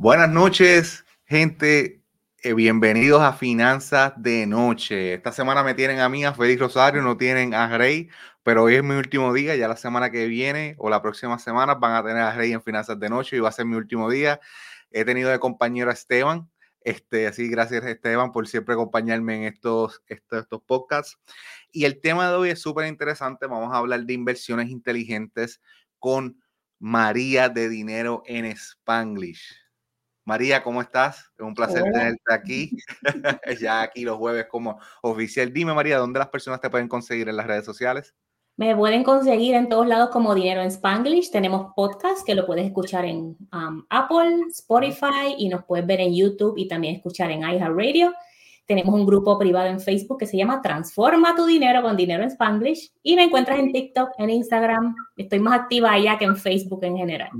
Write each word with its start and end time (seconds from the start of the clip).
Buenas 0.00 0.30
noches, 0.30 1.04
gente. 1.26 2.02
Eh, 2.38 2.54
bienvenidos 2.54 3.20
a 3.20 3.34
Finanzas 3.34 4.14
de 4.16 4.46
Noche. 4.46 5.12
Esta 5.12 5.30
semana 5.30 5.62
me 5.62 5.74
tienen 5.74 6.00
a 6.00 6.08
mí, 6.08 6.24
a 6.24 6.32
Félix 6.32 6.58
Rosario, 6.58 7.02
no 7.02 7.18
tienen 7.18 7.52
a 7.52 7.76
Rey, 7.76 8.08
pero 8.42 8.62
hoy 8.62 8.76
es 8.76 8.82
mi 8.82 8.94
último 8.94 9.34
día. 9.34 9.56
Ya 9.56 9.68
la 9.68 9.76
semana 9.76 10.10
que 10.10 10.26
viene 10.26 10.74
o 10.78 10.88
la 10.88 11.02
próxima 11.02 11.38
semana 11.38 11.74
van 11.74 11.96
a 11.96 12.02
tener 12.02 12.22
a 12.22 12.34
Rey 12.34 12.50
en 12.52 12.62
Finanzas 12.62 12.98
de 12.98 13.10
Noche 13.10 13.36
y 13.36 13.40
va 13.40 13.50
a 13.50 13.52
ser 13.52 13.66
mi 13.66 13.76
último 13.76 14.08
día. 14.08 14.40
He 14.90 15.04
tenido 15.04 15.28
de 15.28 15.38
compañero 15.38 15.90
a 15.90 15.92
Esteban. 15.92 16.50
Este, 16.80 17.26
así, 17.26 17.50
gracias 17.50 17.84
Esteban 17.84 18.32
por 18.32 18.48
siempre 18.48 18.72
acompañarme 18.72 19.36
en 19.36 19.42
estos, 19.52 20.02
estos, 20.06 20.44
estos 20.44 20.62
podcasts. 20.62 21.18
Y 21.72 21.84
el 21.84 22.00
tema 22.00 22.30
de 22.30 22.36
hoy 22.36 22.48
es 22.48 22.62
súper 22.62 22.86
interesante. 22.86 23.46
Vamos 23.46 23.74
a 23.74 23.76
hablar 23.76 24.02
de 24.06 24.14
inversiones 24.14 24.70
inteligentes 24.70 25.60
con 25.98 26.42
María 26.78 27.50
de 27.50 27.68
Dinero 27.68 28.22
en 28.24 28.46
Spanglish. 28.46 29.59
María, 30.30 30.62
¿cómo 30.62 30.80
estás? 30.80 31.28
Es 31.36 31.44
un 31.44 31.56
placer 31.56 31.82
tenerte 31.82 32.32
aquí. 32.32 32.70
ya 33.60 33.82
aquí 33.82 34.04
los 34.04 34.16
jueves 34.16 34.46
como 34.48 34.78
oficial. 35.02 35.52
Dime, 35.52 35.74
María, 35.74 35.98
¿dónde 35.98 36.20
las 36.20 36.28
personas 36.28 36.60
te 36.60 36.70
pueden 36.70 36.86
conseguir 36.86 37.28
en 37.28 37.36
las 37.36 37.48
redes 37.48 37.64
sociales? 37.64 38.14
Me 38.56 38.76
pueden 38.76 39.02
conseguir 39.02 39.56
en 39.56 39.68
todos 39.68 39.88
lados 39.88 40.10
como 40.10 40.32
Dinero 40.32 40.60
en 40.62 40.68
Spanglish. 40.68 41.32
Tenemos 41.32 41.72
podcast 41.74 42.24
que 42.24 42.36
lo 42.36 42.46
puedes 42.46 42.64
escuchar 42.64 43.06
en 43.06 43.36
um, 43.52 43.84
Apple, 43.90 44.44
Spotify 44.50 45.34
y 45.36 45.48
nos 45.48 45.64
puedes 45.64 45.84
ver 45.84 46.00
en 46.00 46.14
YouTube 46.14 46.54
y 46.56 46.68
también 46.68 46.94
escuchar 46.94 47.32
en 47.32 47.40
iHeartRadio. 47.40 48.14
Tenemos 48.66 48.94
un 48.94 49.04
grupo 49.04 49.36
privado 49.36 49.66
en 49.66 49.80
Facebook 49.80 50.20
que 50.20 50.26
se 50.26 50.36
llama 50.36 50.62
Transforma 50.62 51.34
tu 51.34 51.44
dinero 51.44 51.82
con 51.82 51.96
dinero 51.96 52.22
en 52.22 52.28
Spanglish 52.28 52.92
y 53.02 53.16
me 53.16 53.24
encuentras 53.24 53.58
en 53.58 53.72
TikTok, 53.72 54.10
en 54.18 54.30
Instagram. 54.30 54.94
Estoy 55.16 55.40
más 55.40 55.58
activa 55.58 55.90
allá 55.90 56.16
que 56.18 56.26
en 56.26 56.36
Facebook 56.36 56.84
en 56.84 56.96
general. 56.98 57.30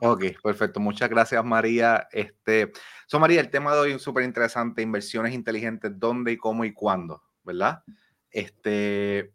Ok, 0.00 0.24
perfecto. 0.42 0.80
Muchas 0.80 1.08
gracias, 1.08 1.44
María. 1.44 2.08
Este, 2.10 2.72
so, 3.06 3.20
María, 3.20 3.40
el 3.40 3.50
tema 3.50 3.74
de 3.74 3.80
hoy 3.80 3.92
es 3.92 4.02
súper 4.02 4.24
interesante, 4.24 4.82
inversiones 4.82 5.34
inteligentes, 5.34 5.92
dónde 5.94 6.32
y 6.32 6.36
cómo 6.36 6.64
y 6.64 6.72
cuándo, 6.72 7.22
¿verdad? 7.44 7.82
Este, 8.30 9.32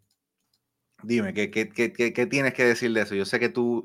dime, 1.02 1.32
¿qué, 1.32 1.50
qué, 1.50 1.70
qué, 1.70 1.92
qué 1.92 2.26
tienes 2.26 2.54
que 2.54 2.64
decir 2.64 2.92
de 2.92 3.00
eso? 3.02 3.14
Yo 3.14 3.24
sé 3.24 3.40
que 3.40 3.48
tú 3.48 3.84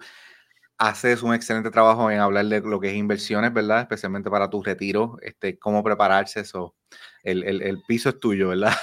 haces 0.77 1.23
un 1.23 1.33
excelente 1.33 1.71
trabajo 1.71 2.11
en 2.11 2.19
hablar 2.19 2.45
de 2.45 2.59
lo 2.59 2.79
que 2.79 2.89
es 2.89 2.95
inversiones, 2.95 3.53
¿verdad? 3.53 3.81
Especialmente 3.81 4.29
para 4.29 4.49
tu 4.49 4.61
retiro, 4.61 5.17
este, 5.21 5.57
cómo 5.57 5.83
prepararse 5.83 6.41
eso. 6.41 6.75
El, 7.23 7.43
el, 7.43 7.61
el 7.61 7.81
piso 7.87 8.09
es 8.09 8.19
tuyo, 8.19 8.49
¿verdad? 8.49 8.73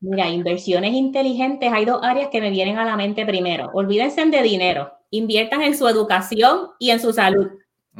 Mira, 0.00 0.28
inversiones 0.28 0.92
inteligentes, 0.92 1.70
hay 1.72 1.84
dos 1.84 2.02
áreas 2.02 2.28
que 2.30 2.40
me 2.40 2.50
vienen 2.50 2.78
a 2.78 2.84
la 2.84 2.96
mente 2.96 3.26
primero. 3.26 3.70
Olvídense 3.74 4.24
de 4.24 4.42
dinero, 4.42 4.92
inviertan 5.10 5.62
en 5.62 5.76
su 5.76 5.88
educación 5.88 6.70
y 6.78 6.90
en 6.90 7.00
su 7.00 7.12
salud. 7.12 7.48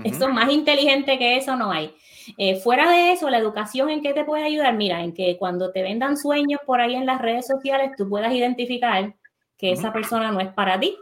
Eso 0.05 0.29
más 0.29 0.53
inteligente 0.53 1.19
que 1.19 1.37
eso 1.37 1.57
no 1.57 1.73
hay. 1.73 1.95
Eh, 2.37 2.57
fuera 2.57 2.91
de 2.91 3.13
eso, 3.13 3.31
la 3.31 3.39
educación 3.39 3.89
en 3.89 4.03
qué 4.03 4.13
te 4.13 4.25
puede 4.25 4.45
ayudar, 4.45 4.75
mira, 4.75 5.03
en 5.03 5.15
que 5.15 5.37
cuando 5.39 5.73
te 5.73 5.83
vendan 5.83 6.17
sueños 6.17 6.61
por 6.67 6.81
ahí 6.81 6.95
en 6.95 7.07
las 7.07 7.23
redes 7.23 7.47
sociales, 7.47 7.93
tú 7.97 8.09
puedas 8.09 8.33
identificar 8.33 9.15
que 9.57 9.73
esa 9.73 9.93
persona 9.93 10.33
no 10.33 10.41
es 10.41 10.53
para 10.53 10.79
ti, 10.79 10.97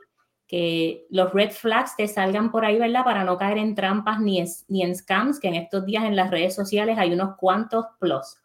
que 0.46 1.06
los 1.10 1.32
red 1.32 1.50
flags 1.50 1.96
te 1.96 2.06
salgan 2.06 2.52
por 2.52 2.64
ahí, 2.64 2.78
¿verdad? 2.78 3.04
Para 3.04 3.24
no 3.24 3.36
caer 3.36 3.58
en 3.58 3.74
trampas 3.74 4.20
ni, 4.20 4.44
ni 4.68 4.82
en 4.82 4.94
scams, 4.94 5.40
que 5.40 5.48
en 5.48 5.54
estos 5.54 5.84
días 5.86 6.04
en 6.04 6.14
las 6.14 6.30
redes 6.30 6.54
sociales 6.54 6.98
hay 6.98 7.12
unos 7.12 7.36
cuantos 7.36 7.86
plus. 7.98 8.38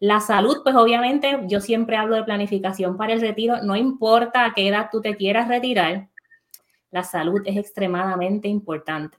La 0.00 0.20
salud, 0.20 0.58
pues 0.64 0.74
obviamente 0.74 1.40
yo 1.46 1.60
siempre 1.60 1.96
hablo 1.96 2.16
de 2.16 2.24
planificación 2.24 2.96
para 2.96 3.12
el 3.12 3.20
retiro, 3.20 3.62
no 3.62 3.76
importa 3.76 4.44
a 4.44 4.54
qué 4.54 4.68
edad 4.68 4.88
tú 4.90 5.00
te 5.00 5.16
quieras 5.16 5.46
retirar, 5.46 6.08
la 6.94 7.02
salud 7.02 7.42
es 7.44 7.56
extremadamente 7.56 8.46
importante. 8.46 9.18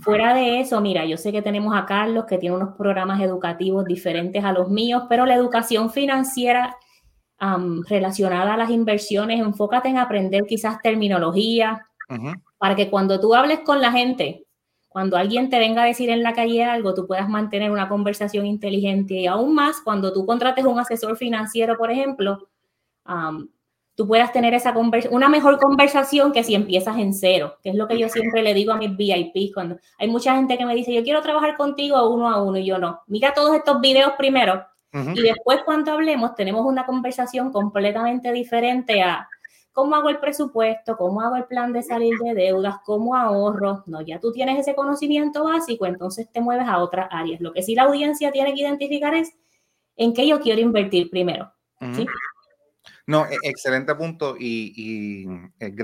Fuera 0.00 0.32
de 0.32 0.60
eso, 0.60 0.80
mira, 0.80 1.04
yo 1.04 1.18
sé 1.18 1.30
que 1.30 1.42
tenemos 1.42 1.76
a 1.76 1.84
Carlos 1.84 2.24
que 2.24 2.38
tiene 2.38 2.56
unos 2.56 2.74
programas 2.74 3.20
educativos 3.20 3.84
diferentes 3.84 4.42
a 4.42 4.52
los 4.52 4.70
míos, 4.70 5.02
pero 5.06 5.26
la 5.26 5.34
educación 5.34 5.90
financiera 5.90 6.74
relacionada 7.86 8.54
a 8.54 8.56
las 8.56 8.70
inversiones, 8.70 9.40
enfócate 9.40 9.90
en 9.90 9.98
aprender 9.98 10.44
quizás 10.48 10.80
terminología, 10.80 11.86
para 12.56 12.74
que 12.74 12.88
cuando 12.88 13.20
tú 13.20 13.34
hables 13.34 13.60
con 13.60 13.82
la 13.82 13.92
gente, 13.92 14.46
cuando 14.88 15.18
alguien 15.18 15.50
te 15.50 15.58
venga 15.58 15.82
a 15.82 15.86
decir 15.86 16.08
en 16.08 16.22
la 16.22 16.32
calle 16.32 16.64
algo, 16.64 16.94
tú 16.94 17.06
puedas 17.06 17.28
mantener 17.28 17.70
una 17.70 17.90
conversación 17.90 18.46
inteligente 18.46 19.12
y 19.12 19.26
aún 19.26 19.54
más 19.54 19.82
cuando 19.82 20.14
tú 20.14 20.24
contrates 20.24 20.64
un 20.64 20.80
asesor 20.80 21.18
financiero, 21.18 21.76
por 21.76 21.90
ejemplo, 21.90 22.48
tú 23.96 24.06
puedas 24.06 24.30
tener 24.30 24.54
esa 24.54 24.74
una 25.10 25.28
mejor 25.28 25.58
conversación 25.58 26.32
que 26.32 26.44
si 26.44 26.54
empiezas 26.54 26.98
en 26.98 27.14
cero, 27.14 27.56
que 27.62 27.70
es 27.70 27.74
lo 27.74 27.88
que 27.88 27.98
yo 27.98 28.08
siempre 28.08 28.42
le 28.42 28.54
digo 28.54 28.72
a 28.72 28.76
mis 28.76 28.94
VIP 28.96 29.52
cuando 29.54 29.78
hay 29.98 30.08
mucha 30.08 30.36
gente 30.36 30.56
que 30.56 30.66
me 30.66 30.74
dice, 30.74 30.94
yo 30.94 31.02
quiero 31.02 31.22
trabajar 31.22 31.56
contigo 31.56 32.08
uno 32.10 32.28
a 32.28 32.42
uno 32.42 32.58
y 32.58 32.66
yo 32.66 32.78
no. 32.78 33.00
Mira 33.06 33.32
todos 33.34 33.56
estos 33.56 33.80
videos 33.80 34.12
primero 34.18 34.64
y 34.92 35.22
después 35.22 35.60
cuando 35.64 35.92
hablemos 35.92 36.34
tenemos 36.34 36.64
una 36.64 36.86
conversación 36.86 37.52
completamente 37.52 38.32
diferente 38.32 39.02
a 39.02 39.28
cómo 39.72 39.94
hago 39.94 40.08
el 40.08 40.18
presupuesto, 40.18 40.96
cómo 40.96 41.20
hago 41.20 41.36
el 41.36 41.44
plan 41.44 41.70
de 41.72 41.82
salir 41.82 42.16
de 42.18 42.34
deudas, 42.34 42.76
cómo 42.84 43.14
ahorro. 43.14 43.82
No, 43.86 44.00
ya 44.00 44.18
tú 44.20 44.32
tienes 44.32 44.58
ese 44.58 44.74
conocimiento 44.74 45.44
básico, 45.44 45.84
entonces 45.84 46.30
te 46.32 46.40
mueves 46.40 46.66
a 46.66 46.78
otras 46.78 47.08
áreas. 47.10 47.42
Lo 47.42 47.52
que 47.52 47.62
sí 47.62 47.74
la 47.74 47.82
audiencia 47.82 48.32
tiene 48.32 48.54
que 48.54 48.62
identificar 48.62 49.14
es 49.14 49.34
en 49.96 50.14
qué 50.14 50.26
yo 50.26 50.40
quiero 50.40 50.62
invertir 50.62 51.10
primero. 51.10 51.52
¿sí? 51.94 52.06
No, 53.06 53.24
e, 53.26 53.36
excelente 53.44 53.94
punto 53.94 54.36
y, 54.38 55.28
es, 55.60 55.74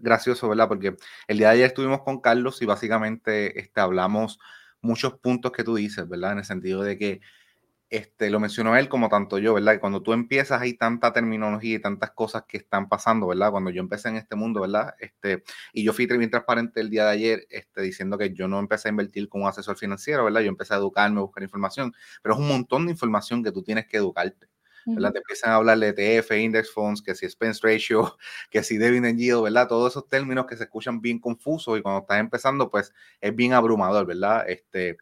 gracioso, 0.00 0.48
¿verdad? 0.48 0.68
Porque 0.68 0.96
el 1.28 1.38
día 1.38 1.48
de 1.48 1.54
ayer 1.54 1.66
estuvimos 1.66 2.02
con 2.02 2.20
Carlos 2.20 2.62
y 2.62 2.66
básicamente 2.66 3.60
este, 3.60 3.80
hablamos 3.80 4.38
muchos 4.80 5.14
puntos 5.18 5.52
que 5.52 5.62
tú 5.64 5.74
dices, 5.74 6.08
¿verdad? 6.08 6.32
En 6.32 6.38
el 6.38 6.44
sentido 6.44 6.82
de 6.82 6.98
que 6.98 7.20
este, 7.90 8.30
lo 8.30 8.40
mencionó 8.40 8.76
él 8.76 8.88
como 8.88 9.10
tanto 9.10 9.38
yo, 9.38 9.54
¿verdad? 9.54 9.74
Que 9.74 9.80
cuando 9.80 10.02
tú 10.02 10.14
empiezas 10.14 10.62
hay 10.62 10.74
tanta 10.74 11.12
terminología 11.12 11.76
y 11.76 11.78
tantas 11.80 12.12
cosas 12.12 12.44
que 12.48 12.56
están 12.56 12.88
pasando, 12.88 13.26
¿verdad? 13.26 13.50
Cuando 13.50 13.70
yo 13.70 13.80
empecé 13.82 14.08
en 14.08 14.16
este 14.16 14.34
mundo, 14.34 14.62
¿verdad? 14.62 14.94
Este, 14.98 15.42
y 15.74 15.84
yo 15.84 15.92
fui 15.92 16.06
bien 16.06 16.30
transparente 16.30 16.80
el 16.80 16.88
día 16.88 17.04
de 17.04 17.10
ayer 17.10 17.46
este, 17.50 17.82
diciendo 17.82 18.16
que 18.16 18.32
yo 18.32 18.48
no 18.48 18.58
empecé 18.58 18.88
a 18.88 18.92
invertir 18.92 19.28
como 19.28 19.46
asesor 19.48 19.76
financiero, 19.76 20.24
¿verdad? 20.24 20.40
Yo 20.40 20.48
empecé 20.48 20.72
a 20.74 20.78
educarme, 20.78 21.18
a 21.18 21.22
buscar 21.24 21.42
información, 21.42 21.92
pero 22.22 22.34
es 22.34 22.40
un 22.40 22.48
montón 22.48 22.86
de 22.86 22.92
información 22.92 23.44
que 23.44 23.52
tú 23.52 23.62
tienes 23.62 23.86
que 23.86 23.98
educarte. 23.98 24.51
¿Verdad? 24.86 25.12
Te 25.12 25.18
empiezan 25.18 25.50
a 25.50 25.56
hablar 25.56 25.78
de 25.78 25.88
ETF, 25.88 26.32
index 26.32 26.70
funds, 26.72 27.02
que 27.02 27.14
si 27.14 27.26
expense 27.26 27.60
ratio, 27.62 28.16
que 28.50 28.62
si 28.62 28.78
dividend 28.78 29.18
yield, 29.18 29.42
¿verdad? 29.42 29.68
Todos 29.68 29.92
esos 29.92 30.08
términos 30.08 30.46
que 30.46 30.56
se 30.56 30.64
escuchan 30.64 31.00
bien 31.00 31.18
confusos 31.18 31.78
y 31.78 31.82
cuando 31.82 32.00
estás 32.00 32.20
empezando, 32.20 32.70
pues 32.70 32.92
es 33.20 33.34
bien 33.34 33.52
abrumador, 33.52 34.06
¿verdad? 34.06 34.48
Este, 34.48 34.96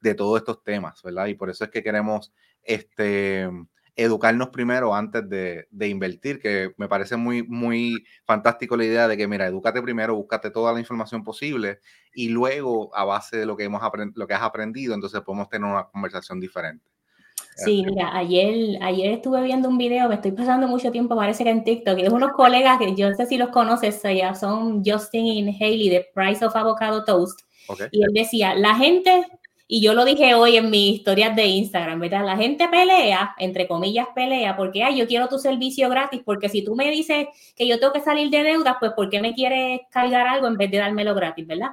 de 0.00 0.14
todos 0.14 0.38
estos 0.38 0.62
temas, 0.62 1.02
¿verdad? 1.02 1.26
Y 1.26 1.34
por 1.34 1.50
eso 1.50 1.64
es 1.64 1.70
que 1.70 1.82
queremos 1.82 2.32
este, 2.62 3.48
educarnos 3.96 4.50
primero 4.50 4.94
antes 4.94 5.28
de, 5.28 5.66
de, 5.70 5.88
invertir, 5.88 6.38
que 6.38 6.74
me 6.76 6.88
parece 6.88 7.16
muy, 7.16 7.42
muy 7.42 8.04
fantástico 8.24 8.76
la 8.76 8.84
idea 8.84 9.08
de 9.08 9.16
que, 9.16 9.26
mira, 9.26 9.46
edúcate 9.46 9.80
primero, 9.82 10.14
búscate 10.14 10.50
toda 10.50 10.72
la 10.72 10.80
información 10.80 11.24
posible 11.24 11.80
y 12.14 12.28
luego, 12.28 12.94
a 12.94 13.04
base 13.04 13.38
de 13.38 13.46
lo 13.46 13.56
que, 13.56 13.64
hemos 13.64 13.82
lo 14.14 14.26
que 14.26 14.34
has 14.34 14.42
aprendido, 14.42 14.94
entonces 14.94 15.20
podemos 15.22 15.48
tener 15.48 15.68
una 15.68 15.84
conversación 15.84 16.40
diferente. 16.40 16.95
Sí, 17.56 17.84
mira, 17.86 18.14
ayer, 18.14 18.78
ayer 18.82 19.12
estuve 19.12 19.42
viendo 19.42 19.68
un 19.68 19.78
video, 19.78 20.08
me 20.08 20.16
estoy 20.16 20.32
pasando 20.32 20.68
mucho 20.68 20.92
tiempo, 20.92 21.16
parece 21.16 21.42
que 21.42 21.50
en 21.50 21.64
TikTok, 21.64 21.98
y 21.98 22.02
es 22.02 22.12
unos 22.12 22.32
colegas 22.32 22.78
que 22.78 22.94
yo 22.94 23.08
no 23.08 23.16
sé 23.16 23.24
si 23.24 23.38
los 23.38 23.48
conoces, 23.48 24.02
son 24.38 24.82
Justin 24.84 25.24
y 25.24 25.56
Haley 25.56 25.88
de 25.88 26.06
Price 26.14 26.44
of 26.44 26.54
Avocado 26.54 27.04
Toast. 27.04 27.40
Y 27.90 28.02
él 28.02 28.10
decía, 28.12 28.54
la 28.54 28.74
gente, 28.74 29.24
y 29.66 29.80
yo 29.80 29.94
lo 29.94 30.04
dije 30.04 30.34
hoy 30.34 30.56
en 30.56 30.70
mis 30.70 30.96
historias 30.96 31.34
de 31.34 31.46
Instagram, 31.46 31.98
¿verdad? 31.98 32.26
La 32.26 32.36
gente 32.36 32.68
pelea, 32.68 33.34
entre 33.38 33.66
comillas 33.66 34.06
pelea, 34.14 34.54
porque, 34.56 34.84
ay, 34.84 34.98
yo 34.98 35.06
quiero 35.06 35.26
tu 35.28 35.38
servicio 35.38 35.88
gratis, 35.88 36.20
porque 36.24 36.50
si 36.50 36.62
tú 36.62 36.76
me 36.76 36.90
dices 36.90 37.26
que 37.56 37.66
yo 37.66 37.80
tengo 37.80 37.94
que 37.94 38.00
salir 38.00 38.28
de 38.28 38.42
deudas, 38.42 38.76
pues 38.78 38.92
¿por 38.92 39.08
qué 39.08 39.20
me 39.20 39.34
quieres 39.34 39.80
cargar 39.90 40.28
algo 40.28 40.46
en 40.46 40.58
vez 40.58 40.70
de 40.70 40.78
dármelo 40.78 41.14
gratis, 41.14 41.46
¿verdad? 41.46 41.70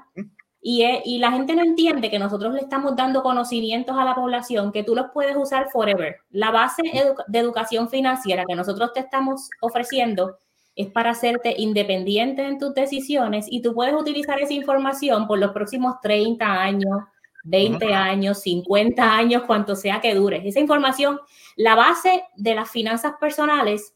Y, 0.66 1.18
la 1.20 1.32
gente 1.34 1.56
no 1.56 1.62
entiende 1.62 2.10
que 2.10 2.18
nosotros 2.18 2.54
le 2.54 2.62
estamos 2.62 2.96
dando 2.96 3.22
conocimientos 3.22 3.98
a 3.98 4.06
la 4.06 4.16
población 4.16 4.72
que 4.72 4.84
tú 4.84 4.96
los 4.96 5.08
puedes 5.14 5.36
usar 5.36 5.70
forever. 5.70 6.22
La 6.30 6.52
base 6.52 6.82
de 7.28 7.40
educación 7.40 7.90
financiera 7.90 8.46
que 8.48 8.56
nosotros 8.56 8.94
te 8.94 9.02
estamos 9.02 9.50
ofreciendo 9.60 10.38
es 10.78 10.88
para 10.88 11.12
hacerte 11.12 11.54
independiente 11.58 12.48
en 12.48 12.60
tus 12.60 12.74
decisiones 12.74 13.46
y 13.50 13.62
tú 13.62 13.74
puedes 13.74 13.94
utilizar 13.94 14.40
esa 14.40 14.54
información 14.54 15.28
por 15.28 15.38
los 15.38 15.52
próximos 15.52 15.96
30 16.02 16.46
años, 16.46 16.98
20 17.44 17.94
años, 17.94 18.40
50 18.40 19.16
años, 19.16 19.44
cuanto 19.46 19.76
sea 19.76 20.00
que 20.00 20.16
dure. 20.16 20.48
Esa 20.48 20.62
información, 20.62 21.20
la 21.58 21.76
base 21.76 22.24
de 22.38 22.56
las 22.56 22.72
finanzas 22.72 23.16
personales 23.20 23.94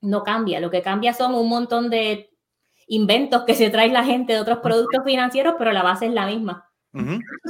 no 0.00 0.22
cambia. 0.22 0.58
Lo 0.58 0.70
que 0.70 0.80
cambia 0.80 1.12
son 1.12 1.34
un 1.34 1.50
montón 1.50 1.90
de 1.90 2.31
inventos 2.86 3.44
que 3.44 3.54
se 3.54 3.70
trae 3.70 3.88
la 3.88 4.04
gente 4.04 4.32
de 4.32 4.40
otros 4.40 4.58
productos 4.58 5.02
financieros, 5.04 5.54
pero 5.58 5.72
la 5.72 5.82
base 5.82 6.06
es 6.06 6.12
la 6.12 6.26
misma. 6.26 6.68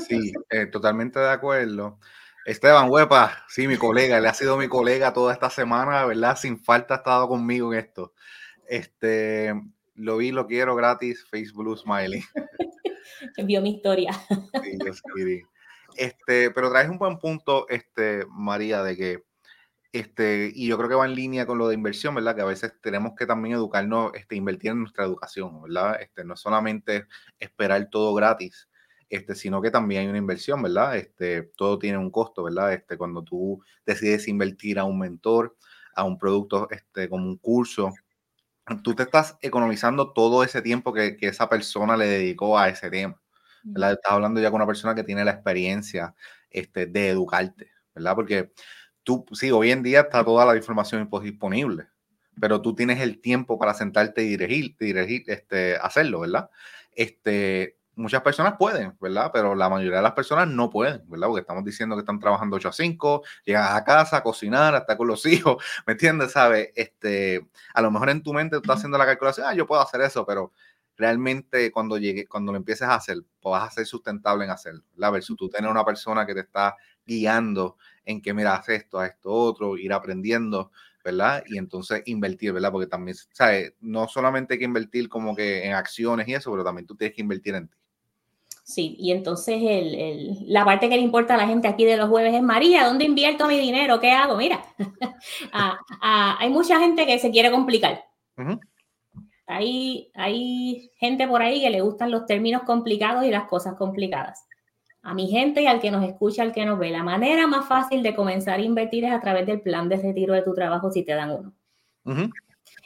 Sí, 0.07 0.33
eh, 0.51 0.67
totalmente 0.67 1.19
de 1.19 1.31
acuerdo. 1.31 1.99
Esteban 2.45 2.91
Huepa, 2.91 3.45
sí, 3.49 3.69
mi 3.69 3.77
colega, 3.77 4.19
él 4.19 4.27
ha 4.27 4.35
sido 4.35 4.57
mi 4.57 4.69
colega 4.69 5.13
toda 5.13 5.33
esta 5.33 5.51
semana, 5.51 6.05
¿verdad? 6.05 6.37
Sin 6.37 6.59
falta 6.59 6.95
ha 6.95 6.97
estado 6.99 7.29
conmigo 7.29 7.73
en 7.73 7.79
esto. 7.81 8.15
Este, 8.69 9.53
lo 9.95 10.17
vi, 10.17 10.33
lo 10.33 10.47
quiero 10.47 10.75
gratis, 10.75 11.25
Facebook 11.31 11.79
Smiley. 11.79 12.23
vio 13.47 13.61
mi 13.61 13.77
historia. 13.77 14.13
Sí, 14.63 14.79
yo 14.85 14.93
Este, 15.97 16.51
pero 16.51 16.71
traes 16.71 16.89
un 16.89 16.99
buen 16.99 17.19
punto, 17.19 17.69
este, 17.69 18.25
María, 18.29 18.83
de 18.83 18.97
que 18.97 19.25
este, 19.93 20.51
y 20.55 20.69
yo 20.69 20.79
creo 20.79 20.89
que 20.89 20.95
va 20.95 21.05
en 21.07 21.15
línea 21.15 21.47
con 21.47 21.59
lo 21.59 21.69
de 21.69 21.75
inversión, 21.75 22.15
¿verdad? 22.15 22.35
Que 22.35 22.43
a 22.43 22.47
veces 22.47 22.73
tenemos 22.81 23.13
que 23.17 23.27
también 23.27 23.55
educarnos, 23.57 24.13
este, 24.15 24.37
invertir 24.37 24.71
en 24.71 24.81
nuestra 24.81 25.05
educación, 25.05 25.63
¿verdad? 25.63 26.01
Este, 26.01 26.25
no 26.25 26.35
solamente 26.37 27.07
esperar 27.39 27.89
todo 27.91 28.15
gratis, 28.15 28.69
este, 29.11 29.35
sino 29.35 29.61
que 29.61 29.71
también 29.71 30.03
hay 30.03 30.09
una 30.09 30.19
inversión, 30.19 30.63
¿verdad? 30.63 30.97
Este, 30.97 31.43
todo 31.57 31.79
tiene 31.79 31.99
un 31.99 32.11
costo, 32.11 32.43
¿verdad? 32.45 32.73
Este, 32.73 32.97
cuando 32.97 33.23
tú 33.23 33.63
decides 33.85 34.29
invertir 34.29 34.79
a 34.79 34.85
un 34.85 34.99
mentor, 34.99 35.57
a 35.95 36.05
un 36.05 36.19
producto 36.19 36.69
este, 36.71 37.11
como 37.11 37.27
un 37.27 37.37
curso, 37.37 37.93
tú 38.83 38.95
te 38.95 39.03
estás 39.03 39.37
economizando 39.43 40.13
todo 40.13 40.45
ese 40.45 40.63
tiempo 40.63 40.93
que, 40.93 41.17
que 41.17 41.29
esa 41.29 41.49
persona 41.49 41.97
le 41.97 42.07
dedicó 42.07 42.59
a 42.59 42.69
ese 42.71 42.91
tema, 42.91 43.21
¿verdad? 43.63 43.93
Estás 43.93 44.13
hablando 44.13 44.41
ya 44.41 44.51
con 44.51 44.61
una 44.61 44.67
persona 44.67 44.95
que 44.95 45.05
tiene 45.05 45.25
la 45.25 45.33
experiencia 45.33 46.15
este, 46.51 46.87
de 46.87 47.11
educarte, 47.11 47.71
¿verdad? 47.95 48.15
Porque 48.15 48.53
tú, 49.03 49.25
sí, 49.33 49.51
hoy 49.51 49.71
en 49.71 49.83
día 49.83 50.01
está 50.03 50.25
toda 50.25 50.45
la 50.45 50.57
información 50.57 51.09
disponible, 51.23 51.89
pero 52.41 52.61
tú 52.63 52.75
tienes 52.75 53.01
el 53.01 53.21
tiempo 53.21 53.59
para 53.59 53.75
sentarte 53.75 54.23
y 54.23 54.37
dirigir, 54.37 54.77
dirigir, 54.79 55.25
este, 55.27 55.77
hacerlo, 55.77 56.21
¿verdad? 56.21 56.51
Este, 56.93 57.79
muchas 57.95 58.23
personas 58.23 58.55
pueden, 58.59 58.97
¿verdad? 59.01 59.31
Pero 59.33 59.55
la 59.55 59.69
mayoría 59.69 59.97
de 59.97 60.03
las 60.03 60.13
personas 60.13 60.49
no 60.49 60.71
pueden, 60.71 61.03
¿verdad? 61.09 61.29
Porque 61.29 61.41
estamos 61.41 61.65
diciendo 61.65 61.97
que 61.97 62.01
están 62.01 62.19
trabajando 62.19 62.57
8 62.57 62.69
a 62.69 62.73
5, 62.73 63.23
llegan 63.45 63.77
a 63.77 63.85
casa 63.85 64.19
a 64.19 64.23
cocinar, 64.23 64.75
hasta 64.75 64.97
con 64.97 65.09
los 65.09 65.25
hijos, 65.27 65.63
¿me 65.87 65.93
entiendes? 65.93 66.33
¿Sabes? 66.33 66.71
Este, 66.75 67.47
a 67.75 67.83
lo 67.83 67.91
mejor 67.91 68.11
en 68.11 68.23
tu 68.23 68.33
mente 68.33 68.57
tú 68.57 68.63
estás 68.63 68.79
haciendo 68.79 68.99
la 68.99 69.07
calculación, 69.07 69.47
ah, 69.49 69.55
yo 69.55 69.67
puedo 69.67 69.81
hacer 69.81 70.01
eso, 70.01 70.25
pero 70.25 70.53
realmente 70.97 71.71
cuando 71.73 71.99
llegue, 71.99 72.27
cuando 72.27 72.53
lo 72.53 72.59
empieces 72.59 72.89
a 72.89 72.95
hacer, 72.95 73.19
pues 73.41 73.53
vas 73.53 73.69
a 73.69 73.75
ser 73.75 73.87
sustentable 73.87 74.45
en 74.45 74.51
hacerlo, 74.51 74.83
¿verdad? 74.95 75.13
Versus 75.13 75.37
tú 75.37 75.49
tener 75.49 75.71
una 75.71 75.85
persona 75.85 76.27
que 76.27 76.35
te 76.35 76.41
está 76.41 76.77
guiando 77.05 77.77
en 78.05 78.21
que, 78.21 78.35
mira, 78.35 78.55
haz 78.55 78.69
esto, 78.69 78.99
haz 78.99 79.11
esto 79.11 79.31
otro, 79.31 79.77
ir 79.77 79.93
aprendiendo, 79.93 80.71
¿verdad? 81.05 81.43
Y 81.47 81.59
entonces 81.59 82.03
invertir, 82.07 82.53
¿verdad? 82.53 82.73
Porque 82.73 82.87
también, 82.87 83.17
¿sabes? 83.33 83.75
No 83.81 84.09
solamente 84.09 84.55
hay 84.55 84.59
que 84.59 84.65
invertir 84.65 85.09
como 85.09 85.35
que 85.35 85.67
en 85.67 85.73
acciones 85.73 86.29
y 86.29 86.35
eso, 86.35 86.51
pero 86.51 86.65
también 86.65 86.87
tú 86.87 86.95
tienes 86.95 87.15
que 87.15 87.23
invertir 87.23 87.55
en 87.55 87.69
ti. 87.69 87.77
Sí, 88.65 88.97
y 88.99 89.11
entonces 89.11 89.57
el, 89.61 90.37
la 90.47 90.65
parte 90.65 90.89
que 90.89 90.95
le 90.95 91.03
importa 91.03 91.35
a 91.35 91.37
la 91.37 91.49
gente 91.49 91.67
aquí 91.67 91.85
de 91.85 91.97
los 91.97 92.09
jueves 92.09 92.33
es, 92.33 92.43
María, 92.43 92.87
¿dónde 92.87 93.05
invierto 93.05 93.49
mi 93.49 93.59
dinero? 93.59 93.99
¿Qué 93.99 94.13
hago? 94.13 94.37
Mira, 94.37 94.65
ah, 95.53 95.79
ah, 96.01 96.37
hay 96.39 96.49
mucha 96.49 96.79
gente 96.79 97.05
que 97.05 97.19
se 97.19 97.33
quiere 97.33 97.51
complicar. 97.51 98.05
hay, 99.47 100.11
hay 100.15 100.91
gente 100.97 101.27
por 101.27 101.43
ahí 101.43 101.61
que 101.61 101.71
le 101.71 101.81
gustan 101.81 102.13
los 102.13 102.25
términos 102.27 102.63
complicados 102.63 103.25
y 103.25 103.31
las 103.31 103.49
cosas 103.49 103.75
complicadas 103.75 104.47
a 105.03 105.15
mi 105.15 105.29
gente 105.29 105.63
y 105.63 105.67
al 105.67 105.81
que 105.81 105.91
nos 105.91 106.05
escucha, 106.05 106.43
al 106.43 106.53
que 106.53 106.65
nos 106.65 106.79
ve. 106.79 106.91
La 106.91 107.03
manera 107.03 107.47
más 107.47 107.67
fácil 107.67 108.03
de 108.03 108.15
comenzar 108.15 108.61
a 108.61 108.63
invertir 108.63 109.05
es 109.05 109.13
a 109.13 109.21
través 109.21 109.47
del 109.47 109.61
plan 109.61 109.89
de 109.89 109.97
retiro 109.97 110.35
de 110.35 110.43
tu 110.43 110.55
trabajo 110.55 110.91
si 110.91 111.05
te 111.05 111.13
dan 111.13 111.31
uno. 111.31 111.53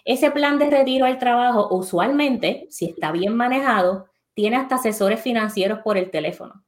Ese 0.05 0.31
plan 0.31 0.59
de 0.59 0.71
retiro 0.71 1.05
al 1.05 1.19
trabajo, 1.19 1.69
usualmente, 1.71 2.67
si 2.71 2.87
está 2.87 3.13
bien 3.13 3.37
manejado, 3.37 4.07
tiene 4.35 4.57
hasta 4.57 4.77
asesores 4.77 5.21
financieros 5.21 5.81
por 5.81 5.97
el 5.97 6.11
teléfono. 6.11 6.63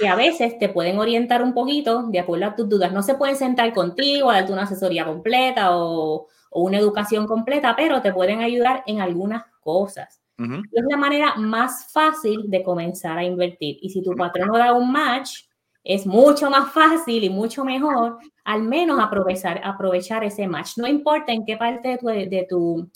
Y 0.00 0.06
a 0.06 0.14
veces 0.14 0.58
te 0.58 0.68
pueden 0.68 0.98
orientar 0.98 1.42
un 1.42 1.54
poquito 1.54 2.02
de 2.02 2.18
acuerdo 2.18 2.46
a 2.46 2.54
tus 2.54 2.68
dudas. 2.68 2.92
No 2.92 3.02
se 3.02 3.14
pueden 3.14 3.36
sentar 3.36 3.72
contigo, 3.72 4.30
darte 4.30 4.52
una 4.52 4.64
asesoría 4.64 5.06
completa 5.06 5.76
o, 5.76 6.26
o 6.50 6.60
una 6.60 6.78
educación 6.78 7.26
completa, 7.26 7.74
pero 7.74 8.02
te 8.02 8.12
pueden 8.12 8.40
ayudar 8.40 8.82
en 8.86 9.00
algunas 9.00 9.44
cosas. 9.60 10.20
Es 10.38 10.84
la 10.90 10.96
manera 10.96 11.34
más 11.36 11.90
fácil 11.92 12.44
de 12.46 12.62
comenzar 12.62 13.16
a 13.16 13.24
invertir. 13.24 13.78
Y 13.80 13.90
si 13.90 14.02
tu 14.02 14.14
patrón 14.14 14.48
no 14.48 14.58
da 14.58 14.72
un 14.74 14.92
match, 14.92 15.44
es 15.82 16.06
mucho 16.06 16.50
más 16.50 16.72
fácil 16.72 17.24
y 17.24 17.30
mucho 17.30 17.64
mejor 17.64 18.18
al 18.44 18.62
menos 18.62 19.00
aprovechar, 19.00 19.60
aprovechar 19.64 20.24
ese 20.24 20.46
match. 20.46 20.78
No 20.78 20.86
importa 20.86 21.32
en 21.32 21.44
qué 21.44 21.56
parte 21.56 21.88
de 21.88 21.98
tu, 21.98 22.06
de 22.06 22.46
tu 22.48 22.90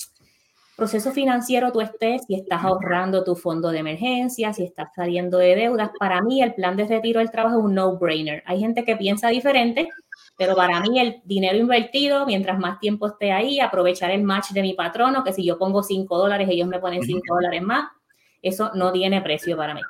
proceso 0.77 1.13
financiero 1.13 1.73
tú 1.73 1.81
estés, 1.81 2.23
si 2.27 2.35
estás 2.35 2.65
ahorrando 2.65 3.23
tu 3.23 3.37
fondo 3.37 3.71
de 3.71 3.79
emergencia, 3.79 4.53
si 4.53 4.65
estás 4.65 4.89
saliendo 4.95 5.39
de 5.39 5.55
deudas. 5.55 5.91
Para 5.99 6.23
mí 6.23 6.43
el 6.43 6.55
plan 6.55 6.77
de 6.77 6.87
retiro 6.87 7.21
del 7.21 7.31
trabajo 7.31 7.59
es 7.59 7.65
un 7.65 7.75
no-brainer. 7.75 8.43
Hay 8.47 8.61
gente 8.61 8.85
que 8.85 8.97
piensa 8.97 9.29
diferente 9.29 9.89
pero 10.41 10.57
para 10.57 10.81
mí 10.81 10.99
el 10.99 11.21
dinero 11.27 11.59
invertido, 11.59 12.25
mientras 12.25 12.59
más 12.59 12.81
tiempo 12.81 13.07
esté 13.07 13.31
ahí, 13.31 13.61
aprovechar 13.61 14.11
el 14.11 14.23
match 14.23 14.53
de 14.53 14.63
mi 14.63 14.73
patrono, 14.73 15.23
que 15.23 15.35
si 15.35 15.45
yo 15.45 15.59
pongo 15.59 15.83
5 15.83 16.17
dólares, 16.17 16.49
ellos 16.51 16.67
me 16.67 16.79
ponen 16.79 17.03
5 17.03 17.21
dólares 17.29 17.61
más, 17.61 17.91
eso 18.41 18.71
no 18.75 18.91
tiene 18.91 19.21
precio 19.21 19.55
para 19.55 19.75
mí. 19.75 19.83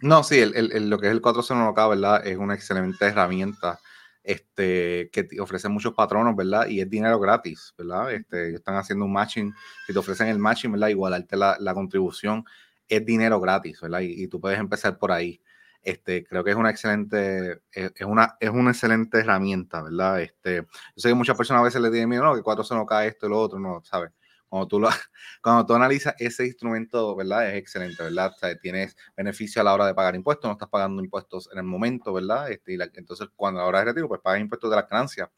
No, 0.00 0.22
sí, 0.22 0.38
el, 0.38 0.88
lo 0.88 1.00
que 1.00 1.08
es 1.08 1.12
el 1.12 1.20
401k, 1.20 1.88
¿verdad? 1.88 2.24
Es 2.24 2.38
una 2.38 2.54
excelente 2.54 3.06
herramienta 3.06 3.80
este, 4.22 5.10
que 5.12 5.24
te 5.24 5.40
ofrecen 5.40 5.72
muchos 5.72 5.94
patronos, 5.94 6.36
¿verdad? 6.36 6.68
Y 6.68 6.80
es 6.80 6.88
dinero 6.88 7.18
gratis, 7.18 7.74
¿verdad? 7.76 8.12
Este, 8.12 8.54
están 8.54 8.76
haciendo 8.76 9.04
un 9.04 9.12
matching, 9.12 9.52
si 9.84 9.92
te 9.92 9.98
ofrecen 9.98 10.28
el 10.28 10.38
matching, 10.38 10.70
¿verdad? 10.70 10.90
Igualarte 10.90 11.36
la, 11.36 11.56
la 11.58 11.74
contribución, 11.74 12.44
es 12.88 13.04
dinero 13.04 13.40
gratis, 13.40 13.80
¿verdad? 13.80 13.98
y, 14.02 14.28
tú 14.28 14.40
puedes 14.40 14.60
empezar 14.60 14.96
por 14.96 15.10
ahí. 15.10 15.40
Este, 15.82 16.24
creo 16.24 16.44
que 16.44 16.50
es 16.50 16.56
una 16.56 16.70
excelente, 16.70 17.60
es 17.72 18.06
una, 18.06 18.36
es 18.38 18.50
una 18.50 18.70
excelente 18.70 19.18
herramienta, 19.18 19.82
¿verdad? 19.82 20.20
Este, 20.20 20.58
yo 20.62 20.66
sé 20.96 21.08
que 21.08 21.14
muchas 21.14 21.36
personas 21.36 21.60
a 21.62 21.64
veces 21.64 21.82
le 21.82 21.90
dicen, 21.90 22.08
mira, 22.08 22.22
no, 22.22 22.34
que 22.36 22.42
cuatro 22.42 22.62
se 22.62 22.74
no 22.74 22.86
cae 22.86 23.08
esto 23.08 23.26
y 23.26 23.30
lo 23.30 23.40
otro, 23.40 23.58
no, 23.58 23.82
¿sabes? 23.84 24.12
Cuando 24.48 24.68
tú, 24.68 24.78
lo, 24.78 24.88
cuando 25.42 25.66
tú 25.66 25.74
analizas 25.74 26.14
ese 26.18 26.46
instrumento, 26.46 27.16
¿verdad? 27.16 27.48
Es 27.48 27.56
excelente, 27.56 28.02
¿verdad? 28.02 28.32
O 28.40 28.56
tienes 28.60 28.94
beneficio 29.16 29.60
a 29.60 29.64
la 29.64 29.74
hora 29.74 29.86
de 29.86 29.94
pagar 29.94 30.14
impuestos, 30.14 30.46
no 30.46 30.52
estás 30.52 30.68
pagando 30.68 31.02
impuestos 31.02 31.48
en 31.52 31.58
el 31.58 31.64
momento, 31.64 32.12
¿verdad? 32.12 32.50
Este, 32.50 32.74
y 32.74 32.78
entonces, 32.94 33.28
cuando 33.34 33.60
a 33.60 33.62
la 33.64 33.68
hora 33.68 33.78
de 33.80 33.86
retiro, 33.86 34.08
pues 34.08 34.20
pagas 34.20 34.40
impuestos 34.40 34.70
de 34.70 34.76
las 34.76 34.88
ganancias. 34.88 35.30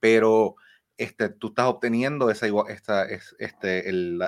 Pero 0.00 0.56
este, 0.96 1.28
tú 1.28 1.48
estás 1.48 1.66
obteniendo 1.66 2.30
esa, 2.30 2.46
esta, 2.68 3.04
este, 3.04 3.88
el, 3.88 4.20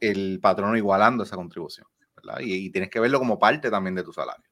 el 0.00 0.38
patrono 0.40 0.76
igualando 0.76 1.24
esa 1.24 1.36
contribución, 1.36 1.86
¿verdad? 2.16 2.40
y, 2.40 2.70
tienes 2.70 2.90
que 2.90 3.00
verlo 3.00 3.18
como 3.18 3.38
parte 3.38 3.70
también 3.70 3.94
de 3.94 4.04
tu 4.04 4.12
salario. 4.12 4.43